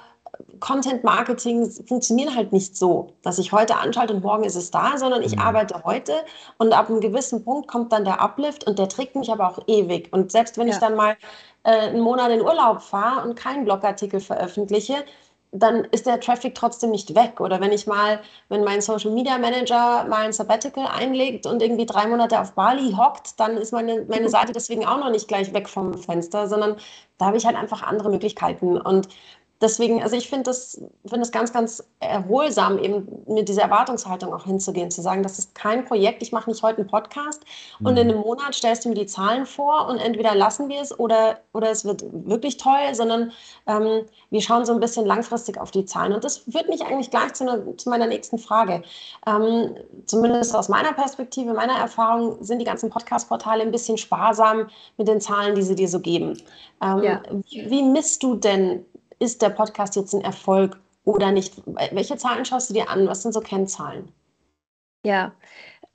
[0.60, 4.98] Content Marketing funktionieren halt nicht so, dass ich heute anschalte und morgen ist es da,
[4.98, 5.42] sondern ich mhm.
[5.42, 6.14] arbeite heute
[6.58, 9.60] und ab einem gewissen Punkt kommt dann der Uplift und der trägt mich aber auch
[9.68, 10.10] ewig.
[10.12, 10.74] Und selbst wenn ja.
[10.74, 11.16] ich dann mal
[11.64, 15.06] äh, einen Monat in Urlaub fahre und keinen Blogartikel veröffentliche,
[15.52, 17.40] dann ist der Traffic trotzdem nicht weg.
[17.40, 21.86] Oder wenn ich mal, wenn mein Social Media Manager mal ein Sabbatical einlegt und irgendwie
[21.86, 24.30] drei Monate auf Bali hockt, dann ist meine, meine mhm.
[24.30, 26.76] Seite deswegen auch noch nicht gleich weg vom Fenster, sondern
[27.18, 28.80] da habe ich halt einfach andere Möglichkeiten.
[28.80, 29.08] Und
[29.62, 34.46] deswegen, also ich finde das, find das ganz, ganz erholsam, eben mit dieser Erwartungshaltung auch
[34.46, 37.44] hinzugehen, zu sagen, das ist kein Projekt, ich mache nicht heute einen Podcast
[37.80, 37.88] mhm.
[37.88, 38.14] und in mhm.
[38.14, 41.70] einem Monat stellst du mir die Zahlen vor und entweder lassen wir es oder, oder
[41.70, 43.32] es wird wirklich toll, sondern
[43.68, 46.14] ähm, wir schauen so ein bisschen langfristig auf die Zahlen.
[46.14, 48.84] Und das führt mich eigentlich gleich zu, ne, zu meiner nächsten Frage.
[49.26, 55.08] Ähm, zumindest aus meiner Perspektive, meiner Erfahrung, sind die ganzen Podcast-Portale ein bisschen sparsam mit
[55.08, 56.42] den Zahlen, die sie dir so geben.
[56.82, 57.22] Ähm, ja.
[57.50, 58.86] wie, wie misst du denn
[59.20, 61.62] ist der Podcast jetzt ein Erfolg oder nicht?
[61.92, 63.08] Welche Zahlen schaust du dir an?
[63.08, 64.12] Was sind so Kennzahlen?
[65.06, 65.34] Ja,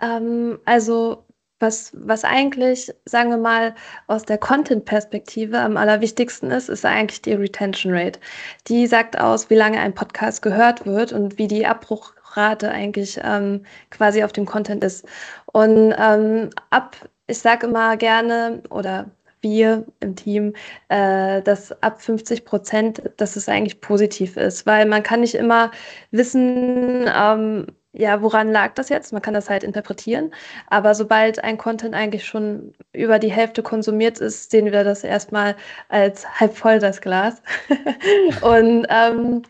[0.00, 1.24] ähm, also
[1.60, 3.74] was, was eigentlich, sagen wir mal,
[4.06, 8.20] aus der Content-Perspektive am allerwichtigsten ist, ist eigentlich die Retention Rate.
[8.66, 13.64] Die sagt aus, wie lange ein Podcast gehört wird und wie die Abbruchrate eigentlich ähm,
[13.90, 15.06] quasi auf dem Content ist.
[15.46, 19.10] Und ähm, ab, ich sage immer gerne, oder
[19.44, 20.54] wir im Team,
[20.88, 25.70] äh, dass ab 50 Prozent, dass es eigentlich positiv ist, weil man kann nicht immer
[26.10, 29.12] wissen, ähm, ja, woran lag das jetzt?
[29.12, 30.32] Man kann das halt interpretieren.
[30.66, 35.54] Aber sobald ein Content eigentlich schon über die Hälfte konsumiert ist, sehen wir das erstmal
[35.88, 37.40] als halb voll das Glas.
[38.42, 39.42] und ähm,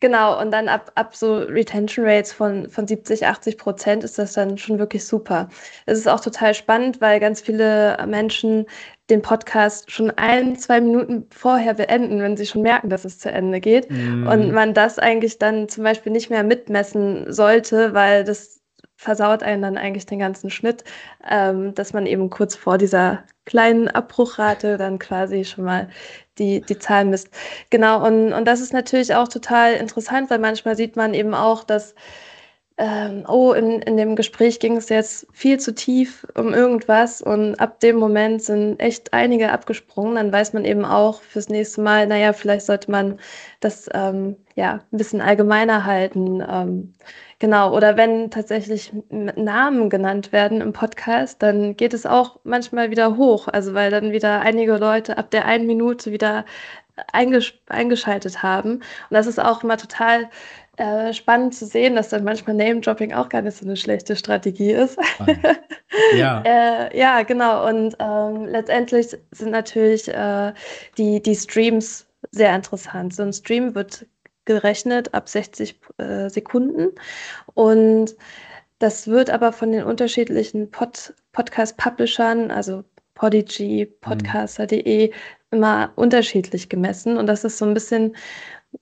[0.00, 4.32] Genau, und dann ab, ab so Retention Rates von, von 70, 80 Prozent ist das
[4.32, 5.50] dann schon wirklich super.
[5.84, 8.64] Es ist auch total spannend, weil ganz viele Menschen
[9.10, 13.30] den Podcast schon ein, zwei Minuten vorher beenden, wenn sie schon merken, dass es zu
[13.30, 13.90] Ende geht.
[13.90, 14.26] Mm.
[14.26, 18.60] Und man das eigentlich dann zum Beispiel nicht mehr mitmessen sollte, weil das
[19.00, 20.84] versaut einen dann eigentlich den ganzen Schnitt,
[21.28, 25.88] ähm, dass man eben kurz vor dieser kleinen Abbruchrate dann quasi schon mal
[26.38, 27.30] die, die Zahlen misst.
[27.70, 31.64] Genau, und, und das ist natürlich auch total interessant, weil manchmal sieht man eben auch,
[31.64, 31.94] dass
[32.80, 37.56] ähm, oh, in, in dem Gespräch ging es jetzt viel zu tief um irgendwas und
[37.60, 40.14] ab dem Moment sind echt einige abgesprungen.
[40.14, 43.18] Dann weiß man eben auch fürs nächste Mal, naja, vielleicht sollte man
[43.60, 46.42] das ähm, ja ein bisschen allgemeiner halten.
[46.48, 46.94] Ähm,
[47.42, 53.16] Genau, oder wenn tatsächlich Namen genannt werden im Podcast, dann geht es auch manchmal wieder
[53.16, 53.48] hoch.
[53.48, 56.44] Also weil dann wieder einige Leute ab der einen Minute wieder
[57.12, 58.74] eingesch eingeschaltet haben.
[58.74, 60.28] Und das ist auch immer total
[60.76, 64.72] äh, spannend zu sehen, dass dann manchmal Name-Dropping auch gar nicht so eine schlechte Strategie
[64.72, 64.98] ist.
[66.14, 66.42] ja.
[66.46, 67.68] äh, ja, genau.
[67.68, 70.52] Und ähm, letztendlich sind natürlich äh,
[70.96, 73.14] die, die Streams sehr interessant.
[73.14, 74.06] So ein Stream wird
[74.44, 76.88] gerechnet ab 60 äh, Sekunden.
[77.54, 78.16] Und
[78.78, 82.82] das wird aber von den unterschiedlichen Pod Podcast-Publishern, also
[83.14, 85.12] Podigy, Podcaster.de,
[85.50, 87.18] immer unterschiedlich gemessen.
[87.18, 88.16] Und das ist so ein bisschen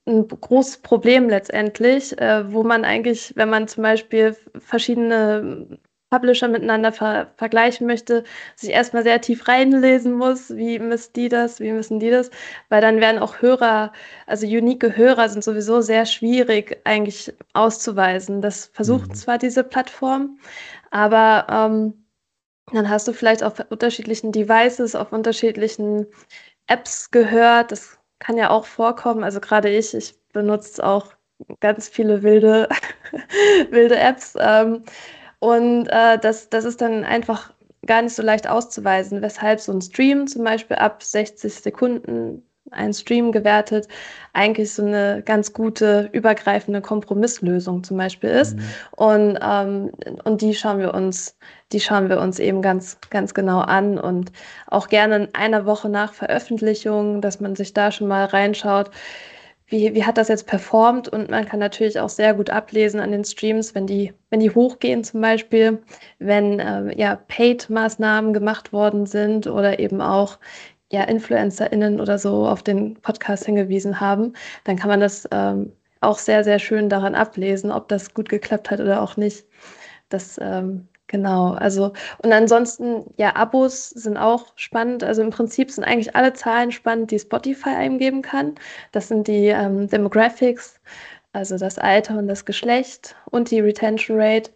[0.05, 6.91] ein großes Problem letztendlich, äh, wo man eigentlich, wenn man zum Beispiel verschiedene Publisher miteinander
[6.91, 8.23] ver vergleichen möchte,
[8.55, 12.31] sich erstmal sehr tief reinlesen muss, wie misst die das, wie müssen die das,
[12.69, 13.93] weil dann werden auch Hörer,
[14.25, 18.41] also unique Hörer sind sowieso sehr schwierig eigentlich auszuweisen.
[18.41, 19.15] Das versucht mhm.
[19.15, 20.39] zwar diese Plattform,
[20.89, 22.05] aber ähm,
[22.73, 26.07] dann hast du vielleicht auf unterschiedlichen Devices, auf unterschiedlichen
[26.67, 27.71] Apps gehört.
[27.71, 29.23] Das kann ja auch vorkommen.
[29.23, 31.13] Also gerade ich, ich benutze auch
[31.59, 32.69] ganz viele wilde,
[33.69, 34.35] wilde Apps.
[34.39, 34.83] Ähm,
[35.39, 37.53] und äh, das, das ist dann einfach
[37.85, 42.93] gar nicht so leicht auszuweisen, weshalb so ein Stream zum Beispiel ab 60 Sekunden ein
[42.93, 43.87] Stream gewertet,
[44.33, 48.55] eigentlich so eine ganz gute übergreifende Kompromisslösung zum Beispiel ist.
[48.55, 48.63] Mhm.
[48.95, 49.91] Und, ähm,
[50.23, 51.37] und die schauen wir uns,
[51.71, 54.31] die schauen wir uns eben ganz, ganz genau an und
[54.67, 58.91] auch gerne in einer Woche nach Veröffentlichung, dass man sich da schon mal reinschaut,
[59.69, 61.07] wie, wie hat das jetzt performt?
[61.07, 64.49] Und man kann natürlich auch sehr gut ablesen an den Streams, wenn die, wenn die
[64.49, 65.81] hochgehen zum Beispiel,
[66.17, 70.39] wenn äh, ja Paid-Maßnahmen gemacht worden sind oder eben auch
[70.91, 75.71] ja InfluencerInnen oder so auf den Podcast hingewiesen haben, dann kann man das ähm,
[76.01, 79.45] auch sehr, sehr schön daran ablesen, ob das gut geklappt hat oder auch nicht.
[80.09, 85.03] Das ähm, Genau, also und ansonsten, ja, Abos sind auch spannend.
[85.03, 88.53] Also im Prinzip sind eigentlich alle Zahlen spannend, die Spotify eingeben kann.
[88.91, 90.79] Das sind die ähm, Demographics,
[91.33, 94.51] also das Alter und das Geschlecht und die Retention Rate.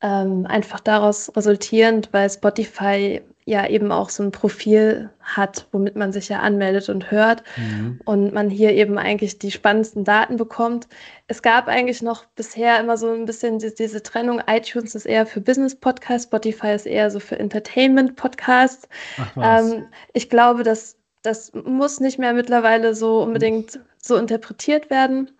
[0.00, 6.12] Ähm, einfach daraus resultierend, weil Spotify ja eben auch so ein Profil hat, womit man
[6.12, 8.00] sich ja anmeldet und hört mhm.
[8.04, 10.88] und man hier eben eigentlich die spannendsten Daten bekommt.
[11.26, 15.26] Es gab eigentlich noch bisher immer so ein bisschen die, diese Trennung, iTunes ist eher
[15.26, 18.88] für Business-Podcasts, Spotify ist eher so für Entertainment-Podcasts.
[19.36, 25.30] Ähm, ich glaube, dass das muss nicht mehr mittlerweile so unbedingt so interpretiert werden.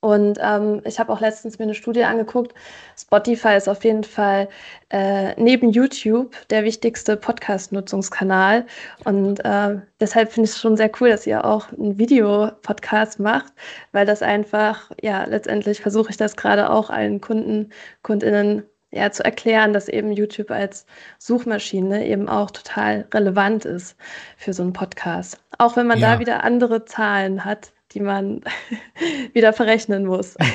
[0.00, 2.54] Und ähm, ich habe auch letztens mir eine Studie angeguckt.
[2.96, 4.48] Spotify ist auf jeden Fall
[4.90, 8.66] äh, neben YouTube der wichtigste Podcast-Nutzungskanal.
[9.04, 13.52] Und äh, deshalb finde ich es schon sehr cool, dass ihr auch einen Videopodcast macht,
[13.92, 17.70] weil das einfach, ja, letztendlich versuche ich das gerade auch allen Kunden,
[18.02, 20.86] Kundinnen ja, zu erklären, dass eben YouTube als
[21.18, 23.96] Suchmaschine eben auch total relevant ist
[24.36, 25.38] für so einen Podcast.
[25.58, 26.14] Auch wenn man ja.
[26.14, 28.40] da wieder andere Zahlen hat, die man
[29.32, 30.36] wieder verrechnen muss.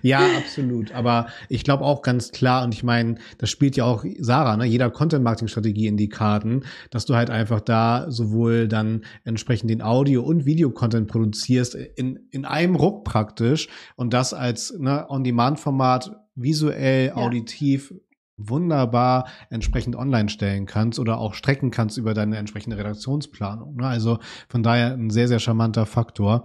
[0.00, 0.92] Ja, absolut.
[0.92, 4.64] Aber ich glaube auch ganz klar, und ich meine, das spielt ja auch Sarah, ne,
[4.64, 10.22] jeder Content-Marketing-Strategie in die Karten, dass du halt einfach da sowohl dann entsprechend den Audio-
[10.22, 17.16] und Video-Content produzierst in, in einem Ruck praktisch und das als ne, On-Demand-Format visuell, ja.
[17.16, 17.92] auditiv
[18.36, 23.76] wunderbar entsprechend online stellen kannst oder auch strecken kannst über deine entsprechende Redaktionsplanung.
[23.76, 23.86] Ne?
[23.86, 24.18] Also
[24.48, 26.44] von daher ein sehr, sehr charmanter Faktor.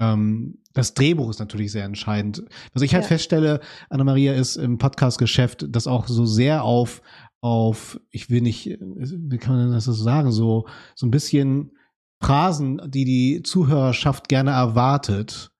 [0.00, 2.44] Ähm, das Drehbuch ist natürlich sehr entscheidend.
[2.72, 3.08] Was ich halt ja.
[3.08, 7.00] feststelle, Anna-Maria, ist im Podcast-Geschäft, das auch so sehr auf,
[7.40, 11.72] auf, ich will nicht, wie kann man das so sagen, so, so ein bisschen
[12.20, 15.52] Phrasen, die die Zuhörerschaft gerne erwartet,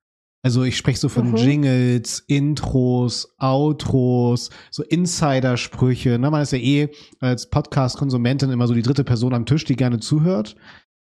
[0.45, 1.37] also ich spreche so von mhm.
[1.37, 6.19] Jingles, Intros, Outros, so Insider-Sprüche.
[6.19, 6.29] Ne?
[6.29, 9.99] Man ist ja eh als Podcast-Konsumentin immer so die dritte Person am Tisch, die gerne
[9.99, 10.55] zuhört.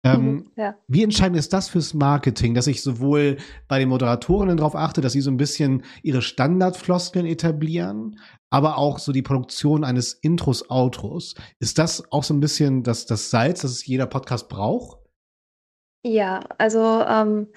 [0.03, 0.75] Ähm, mhm, ja.
[0.87, 5.13] Wie entscheidend ist das fürs Marketing, dass ich sowohl bei den Moderatorinnen darauf achte, dass
[5.13, 8.19] sie so ein bisschen ihre Standardfloskeln etablieren,
[8.51, 11.33] aber auch so die Produktion eines Intros, Outros.
[11.57, 15.02] Ist das auch so ein bisschen das, das Salz, das es jeder Podcast braucht?
[16.05, 17.47] Ja, also ähm,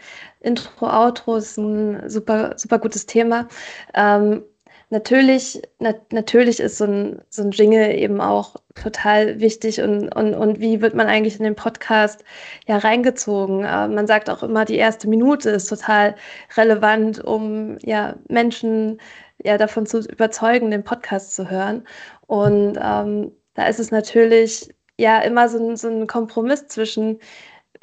[0.41, 3.49] Intro, Outro ist ein super, super gutes Thema.
[3.93, 4.45] Ähm,
[4.91, 10.35] natürlich, na, natürlich ist so ein, so ein Jingle eben auch total wichtig und, und,
[10.35, 12.23] und wie wird man eigentlich in den Podcast
[12.69, 13.65] ja reingezogen?
[13.65, 16.15] Äh, man sagt auch immer, die erste Minute ist total
[16.57, 19.01] relevant, um ja Menschen
[19.43, 21.85] ja davon zu überzeugen, den Podcast zu hören.
[22.29, 27.19] Und ähm, da ist es natürlich ja immer so ein, so ein Kompromiss zwischen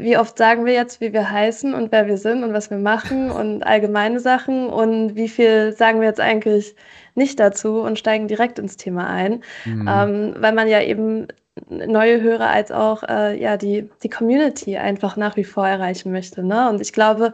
[0.03, 2.77] wie oft sagen wir jetzt, wie wir heißen und wer wir sind und was wir
[2.77, 6.75] machen und allgemeine Sachen und wie viel sagen wir jetzt eigentlich
[7.15, 9.89] nicht dazu und steigen direkt ins Thema ein, mhm.
[9.89, 11.27] ähm, weil man ja eben
[11.69, 16.43] neue Hörer als auch äh, ja die die Community einfach nach wie vor erreichen möchte.
[16.43, 16.69] Ne?
[16.69, 17.33] Und ich glaube,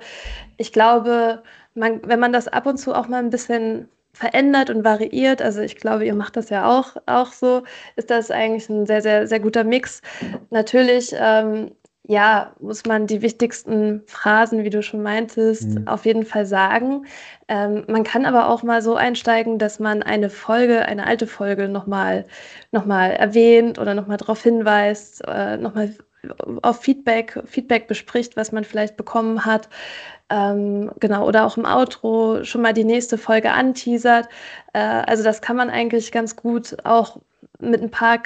[0.57, 1.41] ich glaube,
[1.73, 5.41] man, wenn man das ab und zu auch mal ein bisschen verändert und variiert.
[5.41, 7.63] Also ich glaube, ihr macht das ja auch, auch so.
[7.95, 10.01] Ist das eigentlich ein sehr, sehr, sehr guter Mix.
[10.49, 11.71] Natürlich ähm,
[12.09, 15.87] ja, muss man die wichtigsten Phrasen, wie du schon meintest, mhm.
[15.87, 17.05] auf jeden Fall sagen.
[17.47, 21.69] Ähm, man kann aber auch mal so einsteigen, dass man eine Folge, eine alte Folge
[21.69, 22.25] nochmal
[22.71, 25.93] noch mal erwähnt oder nochmal darauf hinweist, äh, nochmal
[26.63, 29.69] auf Feedback, Feedback bespricht, was man vielleicht bekommen hat.
[30.31, 34.27] Ähm, genau, oder auch im Outro schon mal die nächste Folge anteasert.
[34.73, 37.19] Äh, also das kann man eigentlich ganz gut auch
[37.59, 38.17] mit ein paar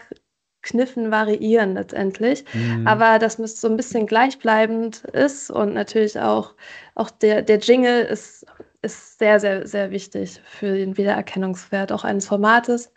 [0.64, 2.46] Kniffen variieren letztendlich.
[2.54, 2.88] Mhm.
[2.88, 6.56] Aber dass es so ein bisschen gleichbleibend ist und natürlich auch,
[6.96, 8.46] auch der, der Jingle ist,
[8.82, 12.92] ist sehr, sehr, sehr wichtig für den Wiedererkennungswert auch eines Formates.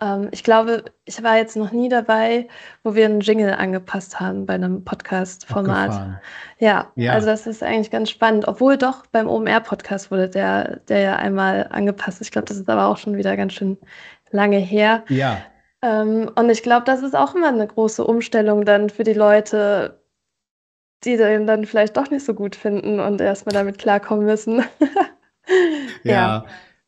[0.00, 2.48] Ähm, ich glaube, ich war jetzt noch nie dabei,
[2.82, 6.20] wo wir einen Jingle angepasst haben bei einem Podcast-Format.
[6.58, 8.46] Ja, ja, also das ist eigentlich ganz spannend.
[8.48, 12.20] Obwohl doch beim OMR-Podcast wurde der, der ja einmal angepasst.
[12.20, 13.78] Ich glaube, das ist aber auch schon wieder ganz schön
[14.30, 15.04] lange her.
[15.08, 15.38] Ja.
[15.82, 20.00] Ähm, und ich glaube, das ist auch immer eine große Umstellung dann für die Leute,
[21.04, 24.62] die den dann vielleicht doch nicht so gut finden und erstmal damit klarkommen müssen.
[26.04, 26.12] ja.
[26.12, 26.44] ja.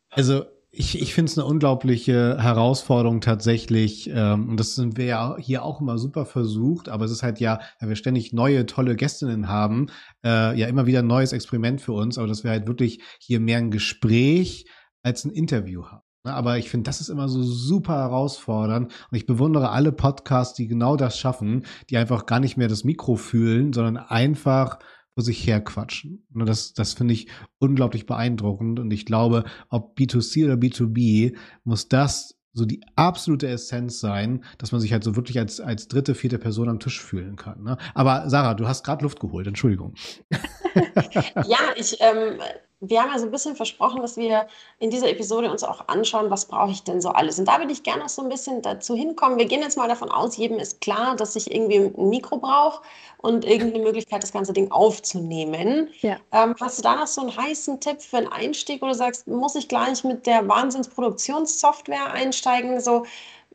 [0.09, 0.45] also
[0.77, 4.09] ich, ich finde es eine unglaubliche Herausforderung tatsächlich.
[4.09, 7.39] Ähm, und das sind wir ja hier auch immer super versucht, aber es ist halt
[7.39, 9.87] ja, weil wir ständig neue, tolle Gästinnen haben,
[10.23, 13.39] äh, ja immer wieder ein neues Experiment für uns, aber dass wir halt wirklich hier
[13.39, 14.65] mehr ein Gespräch
[15.01, 16.04] als ein Interview haben.
[16.25, 18.91] Ne, aber ich finde, das ist immer so super herausfordernd.
[19.11, 22.83] Und ich bewundere alle Podcasts, die genau das schaffen, die einfach gar nicht mehr das
[22.83, 24.79] Mikro fühlen, sondern einfach
[25.13, 26.25] vor sich herquatschen.
[26.33, 27.27] Und das, das finde ich
[27.59, 28.79] unglaublich beeindruckend.
[28.79, 34.71] Und ich glaube, ob B2C oder B2B, muss das so die absolute Essenz sein, dass
[34.71, 37.63] man sich halt so wirklich als, als dritte, vierte Person am Tisch fühlen kann.
[37.63, 37.77] Ne?
[37.93, 39.93] Aber Sarah, du hast gerade Luft geholt, Entschuldigung.
[41.47, 42.39] ja, ich ähm,
[42.81, 44.47] wir haben ja so ein bisschen versprochen, dass wir
[44.79, 47.39] in dieser Episode uns auch anschauen, was brauche ich denn so alles.
[47.39, 49.39] Und da würde ich gerne noch so ein bisschen dazu hinkommen.
[49.39, 52.81] Wir gehen jetzt mal davon aus, jedem ist klar, dass ich irgendwie ein Mikro brauche
[53.19, 55.89] und irgendeine Möglichkeit, das ganze Ding aufzunehmen.
[56.01, 56.17] Ja.
[56.31, 59.27] Ähm, hast du da noch so einen heißen Tipp für einen Einstieg, wo du sagst,
[59.27, 62.81] muss ich gleich mit der Wahnsinnsproduktionssoftware einsteigen?
[62.81, 63.05] So,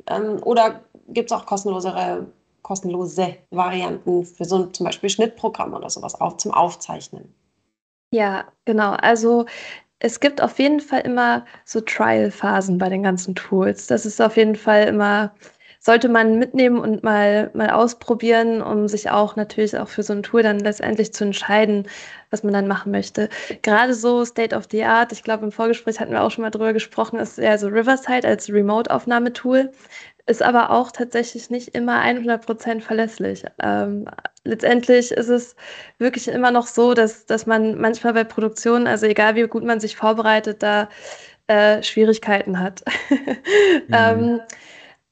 [0.06, 2.26] ähm, oder gibt es auch kostenlosere
[2.62, 7.35] kostenlose Varianten für so ein zum Beispiel Schnittprogramm oder sowas auf, zum Aufzeichnen?
[8.12, 8.92] Ja, genau.
[8.92, 9.46] Also
[10.01, 13.87] es gibt auf jeden Fall immer so Trial-Phasen bei den ganzen Tools.
[13.87, 15.35] Das ist auf jeden Fall immer,
[15.79, 20.23] sollte man mitnehmen und mal, mal ausprobieren, um sich auch natürlich auch für so ein
[20.23, 21.87] Tool dann letztendlich zu entscheiden,
[22.31, 23.29] was man dann machen möchte.
[23.62, 26.51] Gerade so State of the Art, ich glaube, im Vorgespräch hatten wir auch schon mal
[26.51, 29.71] drüber gesprochen, ist ja so Riverside als Remote-Aufnahmetool
[30.31, 33.45] ist aber auch tatsächlich nicht immer 100% verlässlich.
[33.61, 34.07] Ähm,
[34.45, 35.57] letztendlich ist es
[35.99, 39.81] wirklich immer noch so, dass, dass man manchmal bei Produktionen, also egal wie gut man
[39.81, 40.88] sich vorbereitet, da
[41.49, 42.85] äh, Schwierigkeiten hat.
[43.11, 43.93] mhm.
[43.93, 44.40] ähm,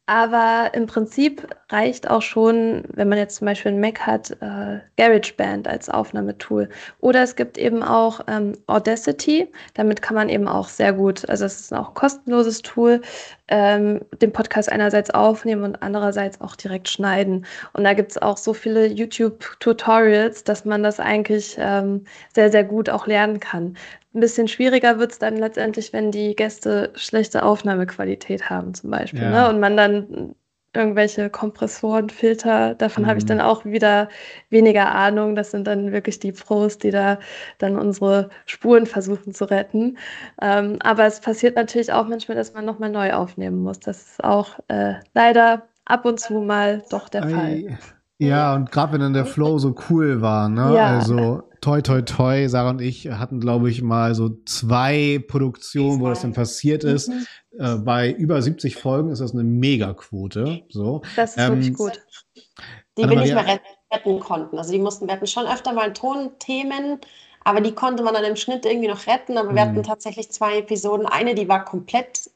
[0.09, 4.81] aber im Prinzip reicht auch schon, wenn man jetzt zum Beispiel einen Mac hat, äh,
[4.97, 6.71] GarageBand als Aufnahmetool.
[7.01, 9.53] Oder es gibt eben auch ähm, Audacity.
[9.75, 13.03] Damit kann man eben auch sehr gut, also es ist auch ein kostenloses Tool,
[13.49, 17.45] ähm, den Podcast einerseits aufnehmen und andererseits auch direkt schneiden.
[17.75, 22.65] Und da gibt es auch so viele YouTube-Tutorials, dass man das eigentlich ähm, sehr, sehr
[22.65, 23.77] gut auch lernen kann.
[24.15, 29.23] Ein bisschen schwieriger wird es dann letztendlich, wenn die Gäste schlechte Aufnahmequalität haben, zum Beispiel.
[29.23, 29.31] Ja.
[29.31, 29.49] Ne?
[29.51, 30.35] Und man dann
[30.75, 33.09] irgendwelche Kompressoren, Filter, davon mhm.
[33.09, 34.09] habe ich dann auch wieder
[34.51, 35.35] weniger Ahnung.
[35.35, 37.19] Das sind dann wirklich die Pros, die da
[37.59, 39.99] dann unsere Spuren versuchen zu retten.
[40.41, 43.81] Ähm, aber es passiert natürlich auch manchmal, dass man nochmal neu aufnehmen muss.
[43.81, 47.31] Das ist auch äh, leider ab und zu mal doch der Ei.
[47.31, 47.79] Fall.
[48.19, 50.75] Ja, und gerade wenn dann der Flow so cool war, ne?
[50.75, 50.99] Ja.
[50.99, 56.09] Also toi toi toi, Sarah und ich hatten, glaube ich, mal so zwei Produktionen, wo
[56.09, 57.09] das dann passiert ist.
[57.09, 57.27] Mhm.
[57.59, 60.63] Äh, bei über 70 Folgen ist das eine Megaquote.
[60.69, 61.03] So.
[61.17, 62.01] Das ist ähm, wirklich gut.
[62.97, 63.61] Die wir nicht mehr
[63.93, 64.59] retten konnten.
[64.59, 66.99] Also die mussten, wir hatten schon öfter mal Tonthemen,
[67.45, 69.39] aber die konnte man dann im Schnitt irgendwie noch retten.
[69.39, 69.85] Aber wir hatten mhm.
[69.85, 71.07] tatsächlich zwei Episoden.
[71.07, 72.31] Eine, die war komplett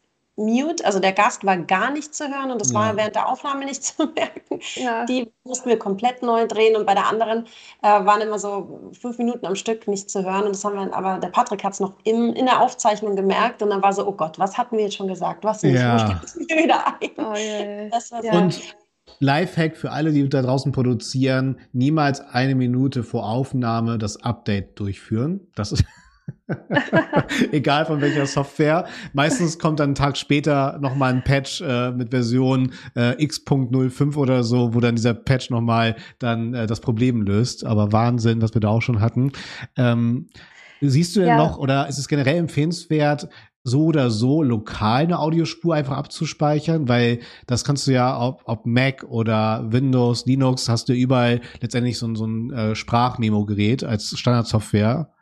[0.44, 2.78] mute, also der Gast war gar nicht zu hören und das ja.
[2.78, 4.60] war während der Aufnahme nicht zu merken.
[4.74, 5.04] Ja.
[5.04, 7.46] Die mussten wir komplett neu drehen und bei der anderen
[7.82, 10.94] äh, waren immer so fünf Minuten am Stück nicht zu hören und das haben wir,
[10.94, 14.06] aber der Patrick hat es noch im, in der Aufzeichnung gemerkt und dann war so,
[14.06, 16.20] oh Gott, was hatten wir jetzt schon gesagt, was nicht, ja.
[16.22, 17.10] wo steht wieder ein?
[17.18, 17.88] Oh, yeah.
[17.90, 18.28] Das war so.
[18.30, 18.60] Und
[19.18, 25.48] Lifehack für alle, die da draußen produzieren, niemals eine Minute vor Aufnahme das Update durchführen.
[25.54, 25.84] Das ist
[27.52, 28.86] Egal von welcher Software.
[29.12, 34.44] Meistens kommt dann einen Tag später nochmal ein Patch äh, mit Version äh, X.05 oder
[34.44, 37.64] so, wo dann dieser Patch nochmal dann äh, das Problem löst.
[37.64, 39.32] Aber Wahnsinn, was wir da auch schon hatten.
[39.76, 40.28] Ähm,
[40.80, 41.36] siehst du denn ja.
[41.36, 43.28] noch oder ist es generell empfehlenswert,
[43.64, 48.66] so oder so lokal eine Audiospur einfach abzuspeichern, weil das kannst du ja ob, ob
[48.66, 55.12] Mac oder Windows, Linux, hast du überall letztendlich so, so ein äh, Sprachmemo-Gerät als Standardsoftware.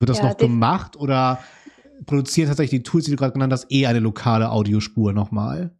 [0.00, 1.40] Wird das ja, noch gemacht oder
[2.06, 5.70] produziert tatsächlich die Tools, die du gerade genannt hast, eh eine lokale Audiospur nochmal?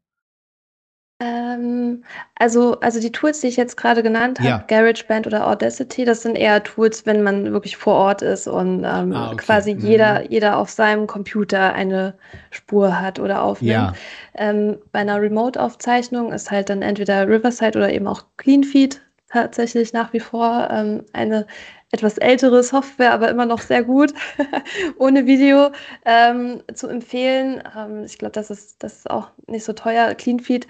[1.21, 2.03] Ähm,
[2.35, 4.65] also, also die Tools, die ich jetzt gerade genannt habe, ja.
[4.67, 9.13] GarageBand oder Audacity, das sind eher Tools, wenn man wirklich vor Ort ist und ähm,
[9.13, 9.37] ah, okay.
[9.37, 9.81] quasi mhm.
[9.81, 12.15] jeder, jeder auf seinem Computer eine
[12.51, 13.73] Spur hat oder aufnimmt.
[13.73, 13.93] Ja.
[14.35, 20.13] Ähm, bei einer Remote-Aufzeichnung ist halt dann entweder Riverside oder eben auch CleanFeed tatsächlich nach
[20.13, 21.47] wie vor ähm, eine
[21.91, 24.13] etwas ältere Software, aber immer noch sehr gut,
[24.99, 25.71] ohne Video
[26.05, 27.63] ähm, zu empfehlen.
[27.77, 30.15] Ähm, ich glaube, das ist, das ist auch nicht so teuer.
[30.15, 30.67] CleanFeed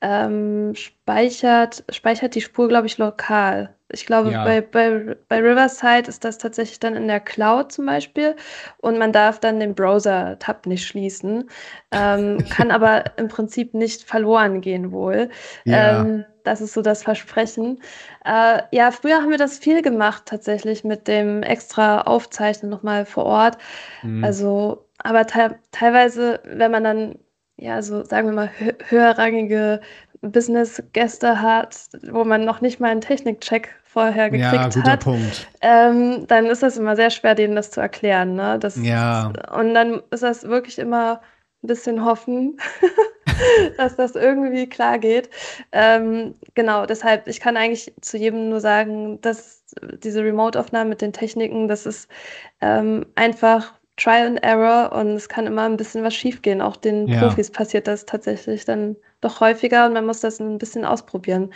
[0.00, 3.74] ähm, speichert, speichert die Spur, glaube ich, lokal.
[3.92, 4.44] Ich glaube, ja.
[4.44, 8.34] bei, bei, bei Riverside ist das tatsächlich dann in der Cloud zum Beispiel
[8.78, 11.48] und man darf dann den Browser-Tab nicht schließen,
[11.92, 15.30] ähm, kann aber im Prinzip nicht verloren gehen wohl.
[15.64, 16.24] Ja.
[16.44, 17.80] Das ist so das Versprechen.
[18.24, 23.24] Äh, ja, früher haben wir das viel gemacht tatsächlich mit dem extra Aufzeichnen nochmal vor
[23.24, 23.58] Ort.
[24.02, 24.22] Mhm.
[24.22, 27.18] Also, aber te teilweise, wenn man dann,
[27.56, 29.80] ja, so sagen wir mal, hö höherrangige
[30.20, 35.48] Business-Gäste hat, wo man noch nicht mal einen Technikcheck vorher gekriegt ja, guter hat, Punkt.
[35.60, 38.34] Ähm, dann ist das immer sehr schwer, denen das zu erklären.
[38.34, 38.58] Ne?
[38.58, 39.32] Das, ja.
[39.56, 41.20] Und dann ist das wirklich immer
[41.62, 42.58] ein bisschen hoffen,
[43.76, 45.30] dass das irgendwie klar geht.
[45.72, 49.64] Ähm, genau, deshalb, ich kann eigentlich zu jedem nur sagen, dass
[50.02, 52.08] diese Remote-Aufnahme mit den Techniken, das ist
[52.60, 56.60] ähm, einfach Trial and Error und es kann immer ein bisschen was schiefgehen.
[56.60, 57.20] Auch den ja.
[57.20, 61.52] Profis passiert das tatsächlich dann doch häufiger und man muss das ein bisschen ausprobieren.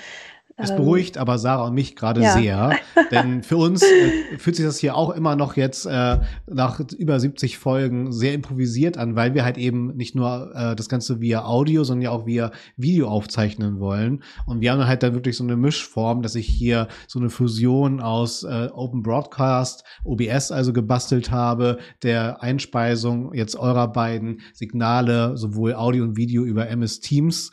[0.59, 2.33] Es ähm, beruhigt aber Sarah und mich gerade ja.
[2.33, 2.77] sehr,
[3.12, 7.21] denn für uns äh, fühlt sich das hier auch immer noch jetzt äh, nach über
[7.21, 11.44] 70 Folgen sehr improvisiert an, weil wir halt eben nicht nur äh, das Ganze via
[11.44, 14.25] Audio, sondern ja auch via Video aufzeichnen wollen.
[14.47, 18.01] Und wir haben halt dann wirklich so eine Mischform, dass ich hier so eine Fusion
[18.01, 25.75] aus äh, Open Broadcast, OBS also gebastelt habe, der Einspeisung jetzt eurer beiden Signale, sowohl
[25.75, 27.53] Audio und Video über MS Teams.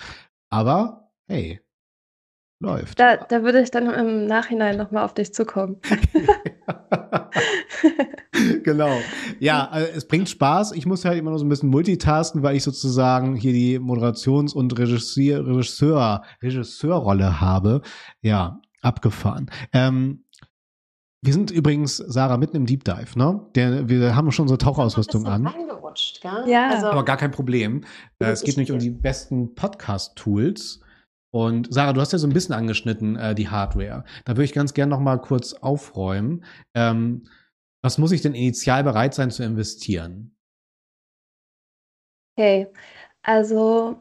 [0.49, 1.59] Aber hey,
[2.59, 2.99] läuft.
[2.99, 5.77] Da, da würde ich dann im Nachhinein nochmal auf dich zukommen.
[8.63, 8.97] genau.
[9.39, 10.73] Ja, also es bringt Spaß.
[10.73, 14.53] Ich muss halt immer noch so ein bisschen multitasken, weil ich sozusagen hier die Moderations-
[14.53, 17.81] und Regisseur, Regisseur, Regisseurrolle habe.
[18.21, 19.49] Ja, abgefahren.
[19.73, 20.23] Ähm,
[21.21, 23.41] wir sind übrigens, Sarah, mitten im Deep Dive, ne?
[23.55, 25.49] Der, wir haben schon so Tauchausrüstung an.
[26.21, 26.43] Gell?
[26.47, 26.69] Ja.
[26.69, 27.83] Also, Aber gar kein Problem.
[28.19, 30.81] Äh, es geht nämlich um die besten Podcast-Tools.
[31.35, 34.05] Und Sarah, du hast ja so ein bisschen angeschnitten, äh, die Hardware.
[34.23, 36.45] Da würde ich ganz gerne noch mal kurz aufräumen.
[36.73, 37.27] Ähm,
[37.83, 40.33] was muss ich denn initial bereit sein zu investieren?
[42.37, 42.67] Okay,
[43.21, 43.97] also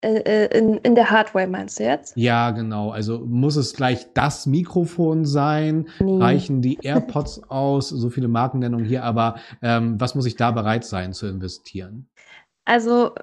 [0.00, 2.16] äh, äh, in, in der Hardware meinst du jetzt?
[2.16, 2.88] Ja, genau.
[2.90, 5.90] Also muss es gleich das Mikrofon sein?
[5.98, 6.22] Nee.
[6.22, 7.90] Reichen die AirPods aus?
[7.90, 12.08] So viele Markennennungen hier, aber ähm, was muss ich da bereit sein zu investieren?
[12.64, 13.14] Also,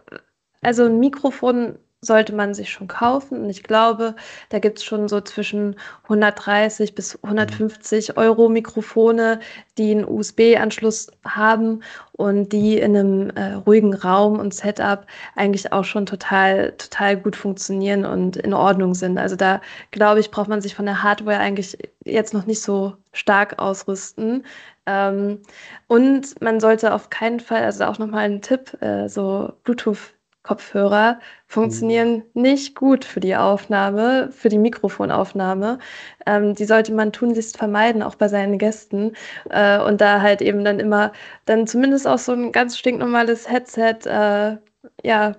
[0.61, 3.41] also ein Mikrofon sollte man sich schon kaufen.
[3.43, 4.15] Und ich glaube,
[4.49, 8.17] da gibt es schon so zwischen 130 bis 150 mhm.
[8.17, 9.39] Euro Mikrofone,
[9.77, 11.81] die einen USB-Anschluss haben
[12.11, 17.35] und die in einem äh, ruhigen Raum und Setup eigentlich auch schon total, total gut
[17.35, 19.17] funktionieren und in Ordnung sind.
[19.17, 22.93] Also da glaube ich, braucht man sich von der Hardware eigentlich jetzt noch nicht so
[23.11, 24.45] stark ausrüsten.
[24.85, 25.41] Ähm,
[25.87, 30.13] und man sollte auf keinen Fall, also auch nochmal ein Tipp, äh, so Bluetooth
[30.47, 32.41] Kopfhörer funktionieren mhm.
[32.41, 35.79] nicht gut für die Aufnahme, für die Mikrofonaufnahme.
[36.25, 39.13] Ähm, die sollte man tunlichst vermeiden, auch bei seinen Gästen.
[39.49, 41.11] Äh, und da halt eben dann immer,
[41.45, 44.57] dann zumindest auch so ein ganz stinknormales Headset, äh,
[45.03, 45.35] ja,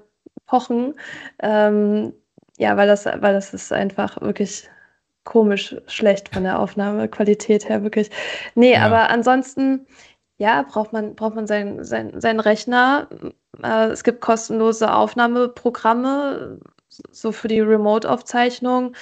[0.47, 0.95] pochen.
[1.41, 2.13] Ähm,
[2.59, 4.69] ja, weil das, weil das ist einfach wirklich
[5.25, 8.11] komisch schlecht von der Aufnahmequalität her, wirklich.
[8.55, 8.87] Nee, ja.
[8.87, 9.87] aber ansonsten,
[10.39, 13.09] ja, braucht man, braucht man seinen, seinen, seinen Rechner.
[13.63, 16.61] Äh, es gibt kostenlose Aufnahmeprogramme,
[17.11, 18.95] so für die Remote-Aufzeichnung.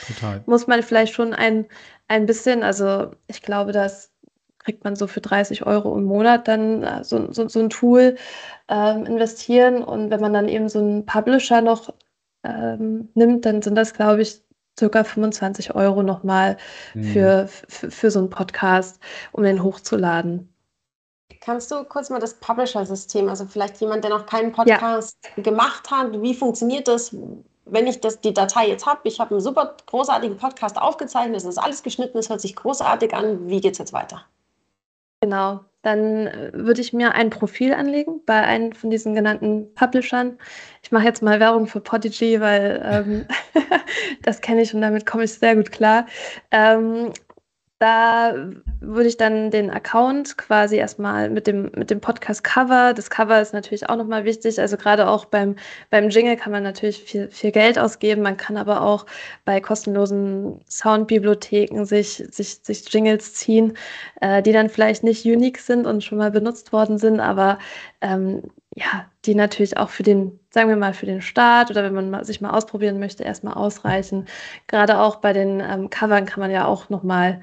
[0.47, 1.66] Muss man vielleicht schon ein,
[2.09, 4.12] ein bisschen, also ich glaube, das
[4.59, 8.16] kriegt man so für 30 Euro im Monat dann äh, so, so, so ein Tool
[8.68, 9.82] ähm, investieren.
[9.82, 11.94] Und wenn man dann eben so einen Publisher noch
[12.42, 14.42] ähm, nimmt, dann sind das, glaube ich,
[14.78, 16.57] circa 25 Euro nochmal
[16.94, 17.05] mhm.
[17.05, 19.01] für, für, für so einen Podcast,
[19.32, 20.53] um den hochzuladen.
[21.47, 25.42] Kannst du kurz mal das Publisher-System, also vielleicht jemand, der noch keinen Podcast ja.
[25.44, 27.16] gemacht hat, wie funktioniert das,
[27.66, 28.99] wenn ich das, die Datei jetzt habe?
[29.05, 33.14] Ich habe einen super großartigen Podcast aufgezeichnet, es ist alles geschnitten, es hört sich großartig
[33.14, 33.49] an.
[33.49, 34.24] Wie geht es jetzt weiter?
[35.20, 40.38] Genau, dann äh, würde ich mir ein Profil anlegen bei einem von diesen genannten Publishern.
[40.82, 43.26] Ich mache jetzt mal Werbung für Podigy, weil ähm,
[44.24, 46.07] das kenne ich und damit komme ich sehr gut klar.
[46.51, 47.12] Ähm,
[47.79, 48.35] da
[48.81, 52.95] würde ich dann den Account quasi erstmal mit dem, mit dem Podcast-Cover.
[52.95, 54.59] Das Cover ist natürlich auch nochmal wichtig.
[54.59, 55.57] Also gerade auch beim,
[55.91, 58.22] beim Jingle kann man natürlich viel, viel Geld ausgeben.
[58.22, 59.05] Man kann aber auch
[59.45, 63.77] bei kostenlosen Soundbibliotheken sich, sich, sich Jingles ziehen,
[64.22, 67.59] äh, die dann vielleicht nicht unique sind und schon mal benutzt worden sind, aber
[68.01, 68.43] ähm,
[68.74, 72.25] ja, die natürlich auch für den, sagen wir mal, für den Start oder wenn man
[72.25, 74.25] sich mal ausprobieren möchte, erstmal ausreichen.
[74.69, 77.43] Gerade auch bei den ähm, Covern kann man ja auch nochmal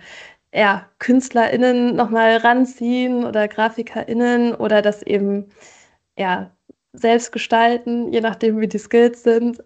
[0.51, 5.51] ja, KünstlerInnen nochmal ranziehen oder GrafikerInnen oder das eben
[6.18, 6.49] ja,
[6.93, 9.61] selbst gestalten, je nachdem, wie die Skills sind.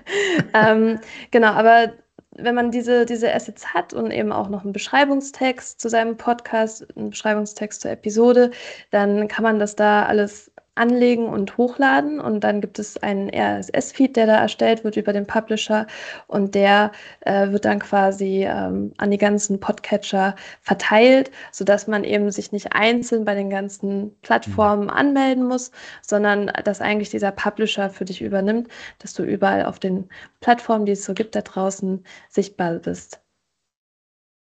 [0.54, 1.94] ähm, genau, aber
[2.32, 6.86] wenn man diese, diese Assets hat und eben auch noch einen Beschreibungstext zu seinem Podcast,
[6.96, 8.50] einen Beschreibungstext zur Episode,
[8.90, 12.20] dann kann man das da alles anlegen und hochladen.
[12.20, 15.86] Und dann gibt es einen RSS-Feed, der da erstellt wird über den Publisher
[16.26, 22.30] und der äh, wird dann quasi ähm, an die ganzen Podcatcher verteilt, sodass man eben
[22.30, 24.90] sich nicht einzeln bei den ganzen Plattformen mhm.
[24.90, 25.70] anmelden muss,
[26.02, 28.68] sondern dass eigentlich dieser Publisher für dich übernimmt,
[28.98, 30.08] dass du überall auf den
[30.40, 33.20] Plattformen, die es so gibt, da draußen sichtbar bist.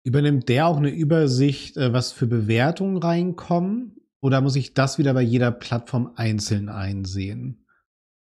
[0.03, 4.00] Übernimmt der auch eine Übersicht, äh, was für Bewertungen reinkommen?
[4.21, 7.65] Oder muss ich das wieder bei jeder Plattform einzeln einsehen?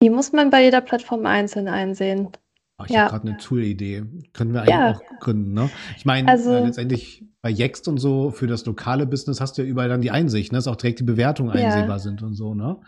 [0.01, 2.29] Die muss man bei jeder Plattform einzeln einsehen.
[2.79, 3.01] Oh, ich ja.
[3.01, 4.03] habe gerade eine Tool-Idee.
[4.33, 4.91] Können wir eigentlich ja.
[4.91, 5.69] auch gründen, ne?
[5.95, 9.63] Ich meine, also, äh, letztendlich bei Yext und so für das lokale Business hast du
[9.63, 10.59] ja überall dann die Einsicht, ne?
[10.59, 11.65] Dass auch direkt die Bewertungen ja.
[11.65, 12.79] einsehbar sind und so, ne?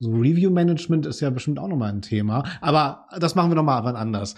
[0.00, 2.44] So Review-Management ist ja bestimmt auch nochmal ein Thema.
[2.60, 4.36] Aber das machen wir nochmal wann anders.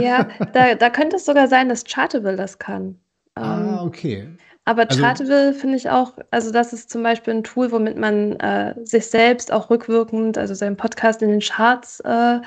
[0.00, 2.98] Ja, da, da könnte es sogar sein, dass Chartable das kann.
[3.34, 4.28] Ah, ähm, okay.
[4.66, 8.32] Aber also, Chartable finde ich auch, also das ist zum Beispiel ein Tool, womit man
[8.40, 12.40] äh, sich selbst auch rückwirkend, also seinen Podcast in den Charts äh,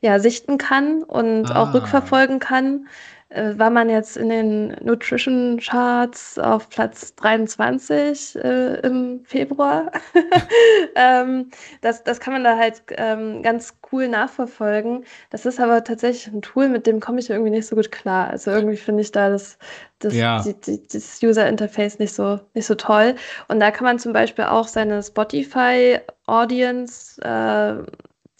[0.00, 1.62] ja, sichten kann und ah.
[1.62, 2.86] auch rückverfolgen kann.
[3.34, 9.90] Äh, war man jetzt in den Nutrition Charts auf Platz 23 äh, im Februar.
[10.94, 15.04] ähm, das, das kann man da halt ähm, ganz cool nachverfolgen.
[15.30, 18.28] Das ist aber tatsächlich ein Tool, mit dem komme ich irgendwie nicht so gut klar.
[18.28, 19.58] Also irgendwie finde ich da das,
[19.98, 20.40] das, ja.
[20.42, 23.16] die, die, das User Interface nicht so, nicht so toll.
[23.48, 27.82] Und da kann man zum Beispiel auch seine Spotify Audience äh,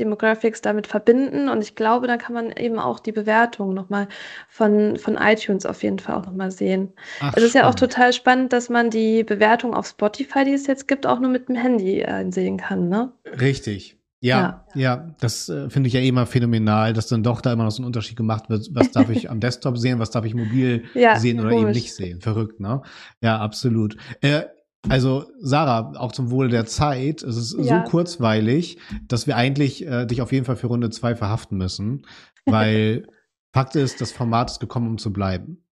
[0.00, 1.48] Demographics damit verbinden.
[1.48, 4.08] Und ich glaube, da kann man eben auch die Bewertung nochmal
[4.48, 6.92] von, von iTunes auf jeden Fall auch nochmal sehen.
[7.20, 7.54] Ach, es ist spannend.
[7.54, 11.20] ja auch total spannend, dass man die Bewertung auf Spotify, die es jetzt gibt, auch
[11.20, 13.12] nur mit dem Handy äh, sehen kann, ne?
[13.40, 13.98] Richtig.
[14.24, 17.64] Ja, ja, ja, das äh, finde ich ja immer phänomenal, dass dann doch da immer
[17.64, 18.70] noch so ein Unterschied gemacht wird.
[18.72, 21.62] Was darf ich am Desktop sehen, was darf ich mobil ja, sehen oder komisch.
[21.62, 22.22] eben nicht sehen?
[22.22, 22.80] Verrückt, ne?
[23.20, 23.98] Ja, absolut.
[24.22, 24.44] Äh,
[24.88, 27.84] also Sarah, auch zum Wohle der Zeit, es ist ja.
[27.84, 28.78] so kurzweilig,
[29.08, 32.06] dass wir eigentlich äh, dich auf jeden Fall für Runde zwei verhaften müssen,
[32.46, 33.06] weil
[33.52, 35.64] Fakt ist, das Format ist gekommen, um zu bleiben.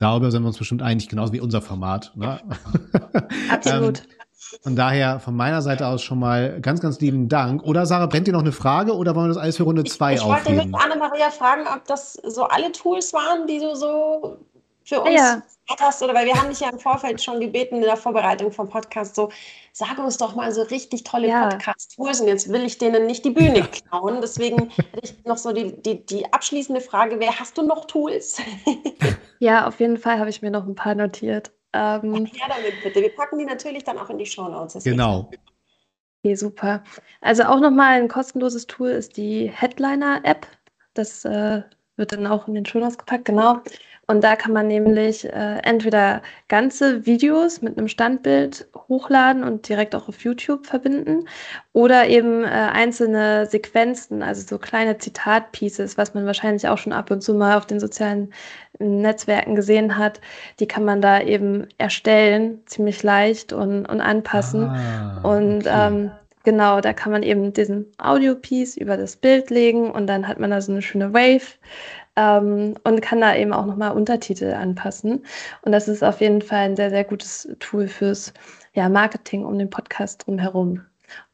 [0.00, 2.12] Darüber sind wir uns bestimmt einig, genauso wie unser Format.
[2.16, 2.40] Ne?
[3.50, 4.00] Absolut.
[4.00, 4.04] ähm,
[4.62, 7.62] von daher von meiner Seite aus schon mal ganz, ganz lieben Dank.
[7.62, 10.20] Oder Sarah, brennt dir noch eine Frage oder wollen wir das alles für Runde zwei
[10.20, 10.36] aufnehmen?
[10.38, 14.38] Ich wollte mit Anne-Maria fragen, ob das so alle Tools waren, die du so
[14.84, 15.42] für uns ja.
[15.80, 18.68] hast, oder weil wir haben dich ja im Vorfeld schon gebeten in der Vorbereitung vom
[18.68, 19.30] Podcast, so
[19.72, 21.48] sag uns doch mal so richtig tolle ja.
[21.48, 24.20] Podcast-Tools und jetzt will ich denen nicht die Bühne klauen.
[24.20, 28.38] Deswegen hätte ich noch so die, die, die abschließende Frage, wer hast du noch Tools?
[29.38, 31.50] ja, auf jeden Fall habe ich mir noch ein paar notiert.
[31.72, 33.00] Ähm, ja, damit bitte.
[33.00, 34.84] Wir packen die natürlich dann auch in die Show Notes.
[34.84, 35.28] Genau.
[36.22, 36.84] Okay, super.
[37.20, 40.46] Also auch nochmal ein kostenloses Tool ist die Headliner-App.
[40.94, 41.62] Das äh,
[41.96, 43.60] wird dann auch in den Show Notes gepackt, genau.
[44.06, 49.94] Und da kann man nämlich äh, entweder ganze Videos mit einem Standbild hochladen und direkt
[49.94, 51.26] auch auf YouTube verbinden
[51.72, 57.10] oder eben äh, einzelne Sequenzen, also so kleine Zitatpieces, was man wahrscheinlich auch schon ab
[57.10, 58.32] und zu mal auf den sozialen
[58.78, 60.20] äh, Netzwerken gesehen hat.
[60.60, 64.64] Die kann man da eben erstellen, ziemlich leicht und, und anpassen.
[64.64, 65.88] Ah, und okay.
[65.88, 66.10] ähm,
[66.44, 70.50] Genau, da kann man eben diesen Audio-Piece über das Bild legen und dann hat man
[70.50, 71.56] da so eine schöne Wave
[72.16, 75.24] ähm, und kann da eben auch nochmal Untertitel anpassen.
[75.62, 78.32] Und das ist auf jeden Fall ein sehr, sehr gutes Tool fürs
[78.74, 80.82] ja, Marketing um den Podcast drumherum.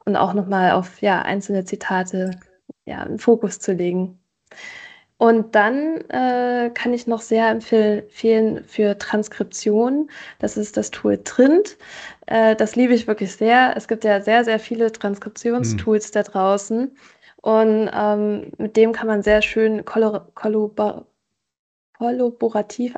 [0.04, 2.32] Und auch nochmal auf ja, einzelne Zitate
[2.86, 4.18] ja, einen Fokus zu legen.
[5.18, 10.10] Und dann äh, kann ich noch sehr empfehlen für Transkription.
[10.38, 11.76] Das ist das Tool Trint.
[12.24, 13.74] Äh, das liebe ich wirklich sehr.
[13.76, 16.12] Es gibt ja sehr, sehr viele Transkriptionstools mhm.
[16.14, 16.96] da draußen.
[17.42, 21.06] Und ähm, mit dem kann man sehr schön kollaborativ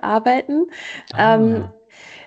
[0.01, 0.67] arbeiten,
[1.13, 1.37] ah.
[1.37, 1.69] ähm,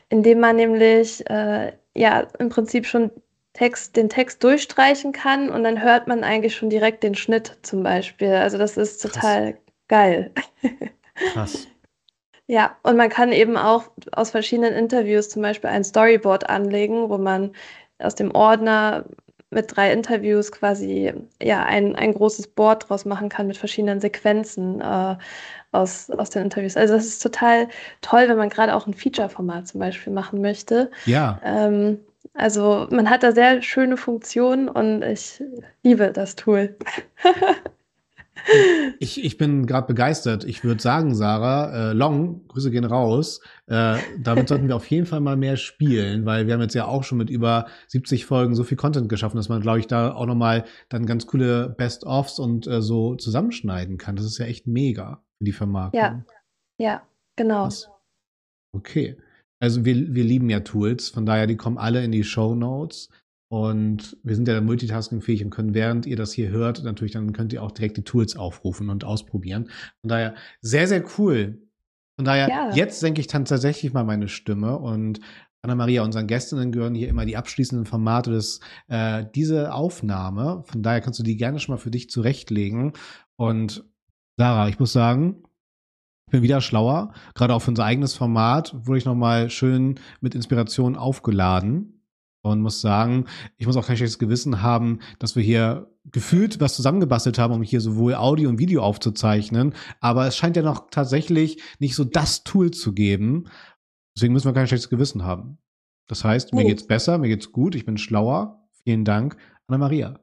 [0.09, 3.11] indem man nämlich äh, ja im Prinzip schon
[3.53, 7.84] Text, den Text durchstreichen kann und dann hört man eigentlich schon direkt den Schnitt zum
[7.84, 8.34] Beispiel.
[8.34, 9.61] Also das ist total Krass.
[9.88, 10.32] geil.
[11.34, 11.68] Krass.
[12.47, 17.18] Ja, und man kann eben auch aus verschiedenen Interviews zum Beispiel ein Storyboard anlegen, wo
[17.18, 17.53] man
[17.97, 19.05] aus dem Ordner
[19.49, 24.81] mit drei Interviews quasi ja ein, ein großes Board draus machen kann mit verschiedenen Sequenzen
[24.81, 25.15] äh,
[25.71, 26.77] aus, aus den Interviews.
[26.77, 27.67] Also das ist total
[28.01, 30.91] toll, wenn man gerade auch ein Feature-Format zum Beispiel machen möchte.
[31.05, 31.39] Ja.
[31.43, 31.99] Ähm,
[32.33, 35.41] also man hat da sehr schöne Funktionen und ich
[35.83, 36.75] liebe das Tool.
[38.99, 40.43] Ich, ich bin gerade begeistert.
[40.43, 43.41] Ich würde sagen, Sarah, äh, Long, Grüße gehen raus.
[43.67, 46.85] Äh, damit sollten wir auf jeden Fall mal mehr spielen, weil wir haben jetzt ja
[46.85, 50.13] auch schon mit über 70 Folgen so viel Content geschaffen, dass man, glaube ich, da
[50.13, 54.15] auch nochmal dann ganz coole Best-ofs und äh, so zusammenschneiden kann.
[54.15, 55.99] Das ist ja echt mega für die Vermarktung.
[55.99, 56.23] Ja,
[56.79, 57.01] ja,
[57.35, 57.65] genau.
[57.65, 57.89] Was?
[58.73, 59.17] Okay.
[59.59, 63.09] Also wir, wir lieben ja Tools, von daher, die kommen alle in die Show Notes.
[63.47, 67.53] Und wir sind ja multitaskingfähig und können, während ihr das hier hört, natürlich dann könnt
[67.53, 69.69] ihr auch direkt die Tools aufrufen und ausprobieren.
[70.01, 71.61] Von daher sehr, sehr cool.
[72.17, 72.71] Von daher, ja.
[72.73, 75.19] jetzt senke ich dann tatsächlich mal meine Stimme und
[75.61, 80.63] Anna-Maria, unseren Gästinnen gehören hier immer die abschließenden Formate des, äh, diese Aufnahme.
[80.67, 82.93] Von daher kannst du die gerne schon mal für dich zurechtlegen.
[83.35, 83.83] Und
[84.37, 85.43] Sarah, ich muss sagen,
[86.27, 87.13] ich bin wieder schlauer.
[87.33, 91.94] Gerade auch für unser eigenes Format wurde ich nochmal schön mit Inspiration aufgeladen
[92.45, 93.25] und muss sagen,
[93.57, 97.63] ich muss auch kein schlechtes Gewissen haben, dass wir hier gefühlt was zusammengebastelt haben, um
[97.63, 99.73] hier sowohl Audio und Video aufzuzeichnen.
[99.99, 103.45] Aber es scheint ja noch tatsächlich nicht so das Tool zu geben.
[104.15, 105.57] Deswegen müssen wir kein schlechtes Gewissen haben.
[106.07, 108.67] Das heißt, mir geht's besser, mir geht's gut, ich bin schlauer.
[108.83, 109.37] Vielen Dank,
[109.67, 110.19] Anna-Maria.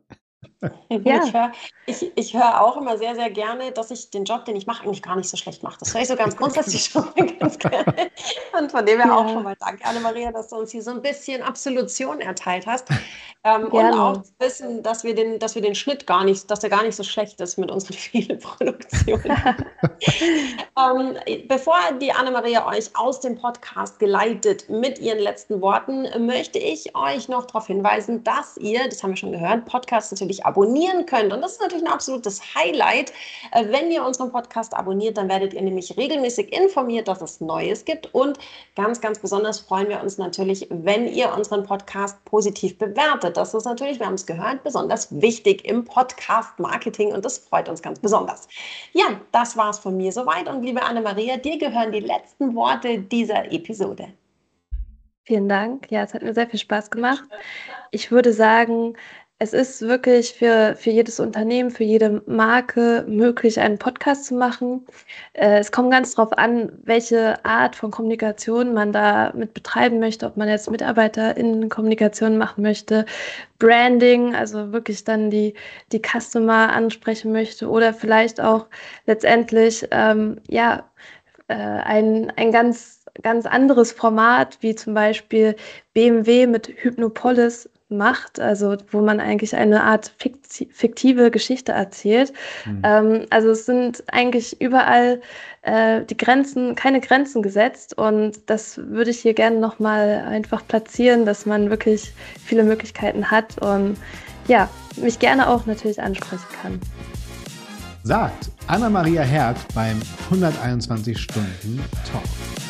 [1.05, 1.24] Ja.
[1.24, 1.53] Ich höre
[1.86, 4.84] ich, ich hör auch immer sehr, sehr gerne, dass ich den Job, den ich mache,
[4.84, 5.78] eigentlich gar nicht so schlecht mache.
[5.80, 7.09] Das höre ich so ganz grundsätzlich schon
[7.40, 8.11] ganz gerne.
[8.57, 9.16] Und von dem her ja.
[9.16, 12.88] auch schon mal danke, Anne-Maria, dass du uns hier so ein bisschen Absolution erteilt hast.
[13.45, 16.61] Ähm, und auch zu wissen, dass wir, den, dass wir den Schnitt gar nicht, dass
[16.61, 19.36] der gar nicht so schlecht ist mit unseren vielen Produktionen.
[20.78, 26.95] ähm, bevor die Anne-Maria euch aus dem Podcast geleitet mit ihren letzten Worten, möchte ich
[26.95, 31.33] euch noch darauf hinweisen, dass ihr, das haben wir schon gehört, Podcasts natürlich abonnieren könnt.
[31.33, 33.12] Und das ist natürlich ein absolutes Highlight.
[33.53, 37.85] Äh, wenn ihr unseren Podcast abonniert, dann werdet ihr nämlich regelmäßig informiert, dass es Neues
[37.85, 38.14] gibt.
[38.14, 38.39] Und
[38.74, 43.37] ganz, ganz besonders freuen wir uns natürlich, wenn ihr unseren Podcast positiv bewertet.
[43.37, 47.83] Das ist natürlich, wir haben es gehört, besonders wichtig im Podcast-Marketing und das freut uns
[47.83, 48.49] ganz besonders.
[48.93, 50.49] Ja, das war es von mir soweit.
[50.49, 54.09] Und liebe Anne-Maria, dir gehören die letzten Worte dieser Episode.
[55.24, 55.89] Vielen Dank.
[55.91, 57.22] Ja, es hat mir sehr viel Spaß gemacht.
[57.93, 58.95] Ich würde sagen,
[59.43, 64.86] es ist wirklich für, für jedes Unternehmen, für jede Marke möglich, einen Podcast zu machen.
[65.32, 70.26] Äh, es kommt ganz darauf an, welche Art von Kommunikation man da mit betreiben möchte,
[70.26, 73.05] ob man jetzt MitarbeiterInnen-Kommunikation machen möchte,
[73.59, 75.55] Branding, also wirklich dann die,
[75.90, 78.66] die Customer ansprechen möchte oder vielleicht auch
[79.07, 80.88] letztendlich, ähm, ja,
[81.49, 85.57] äh, ein, ein ganz, ganz anderes Format, wie zum Beispiel
[85.95, 92.32] BMW mit Hypnopolis macht, also wo man eigentlich eine Art fiktive Geschichte erzählt.
[92.64, 92.82] Mhm.
[92.82, 95.20] Ähm, also es sind eigentlich überall
[95.62, 101.24] äh, die Grenzen, keine Grenzen gesetzt und das würde ich hier gerne nochmal einfach platzieren,
[101.24, 102.12] dass man wirklich
[102.45, 103.97] viele Möglichkeiten hat und
[104.49, 106.80] ja, mich gerne auch natürlich ansprechen kann.
[108.03, 111.80] Sagt Anna-Maria Herd beim 121 Stunden
[112.11, 112.61] Talk.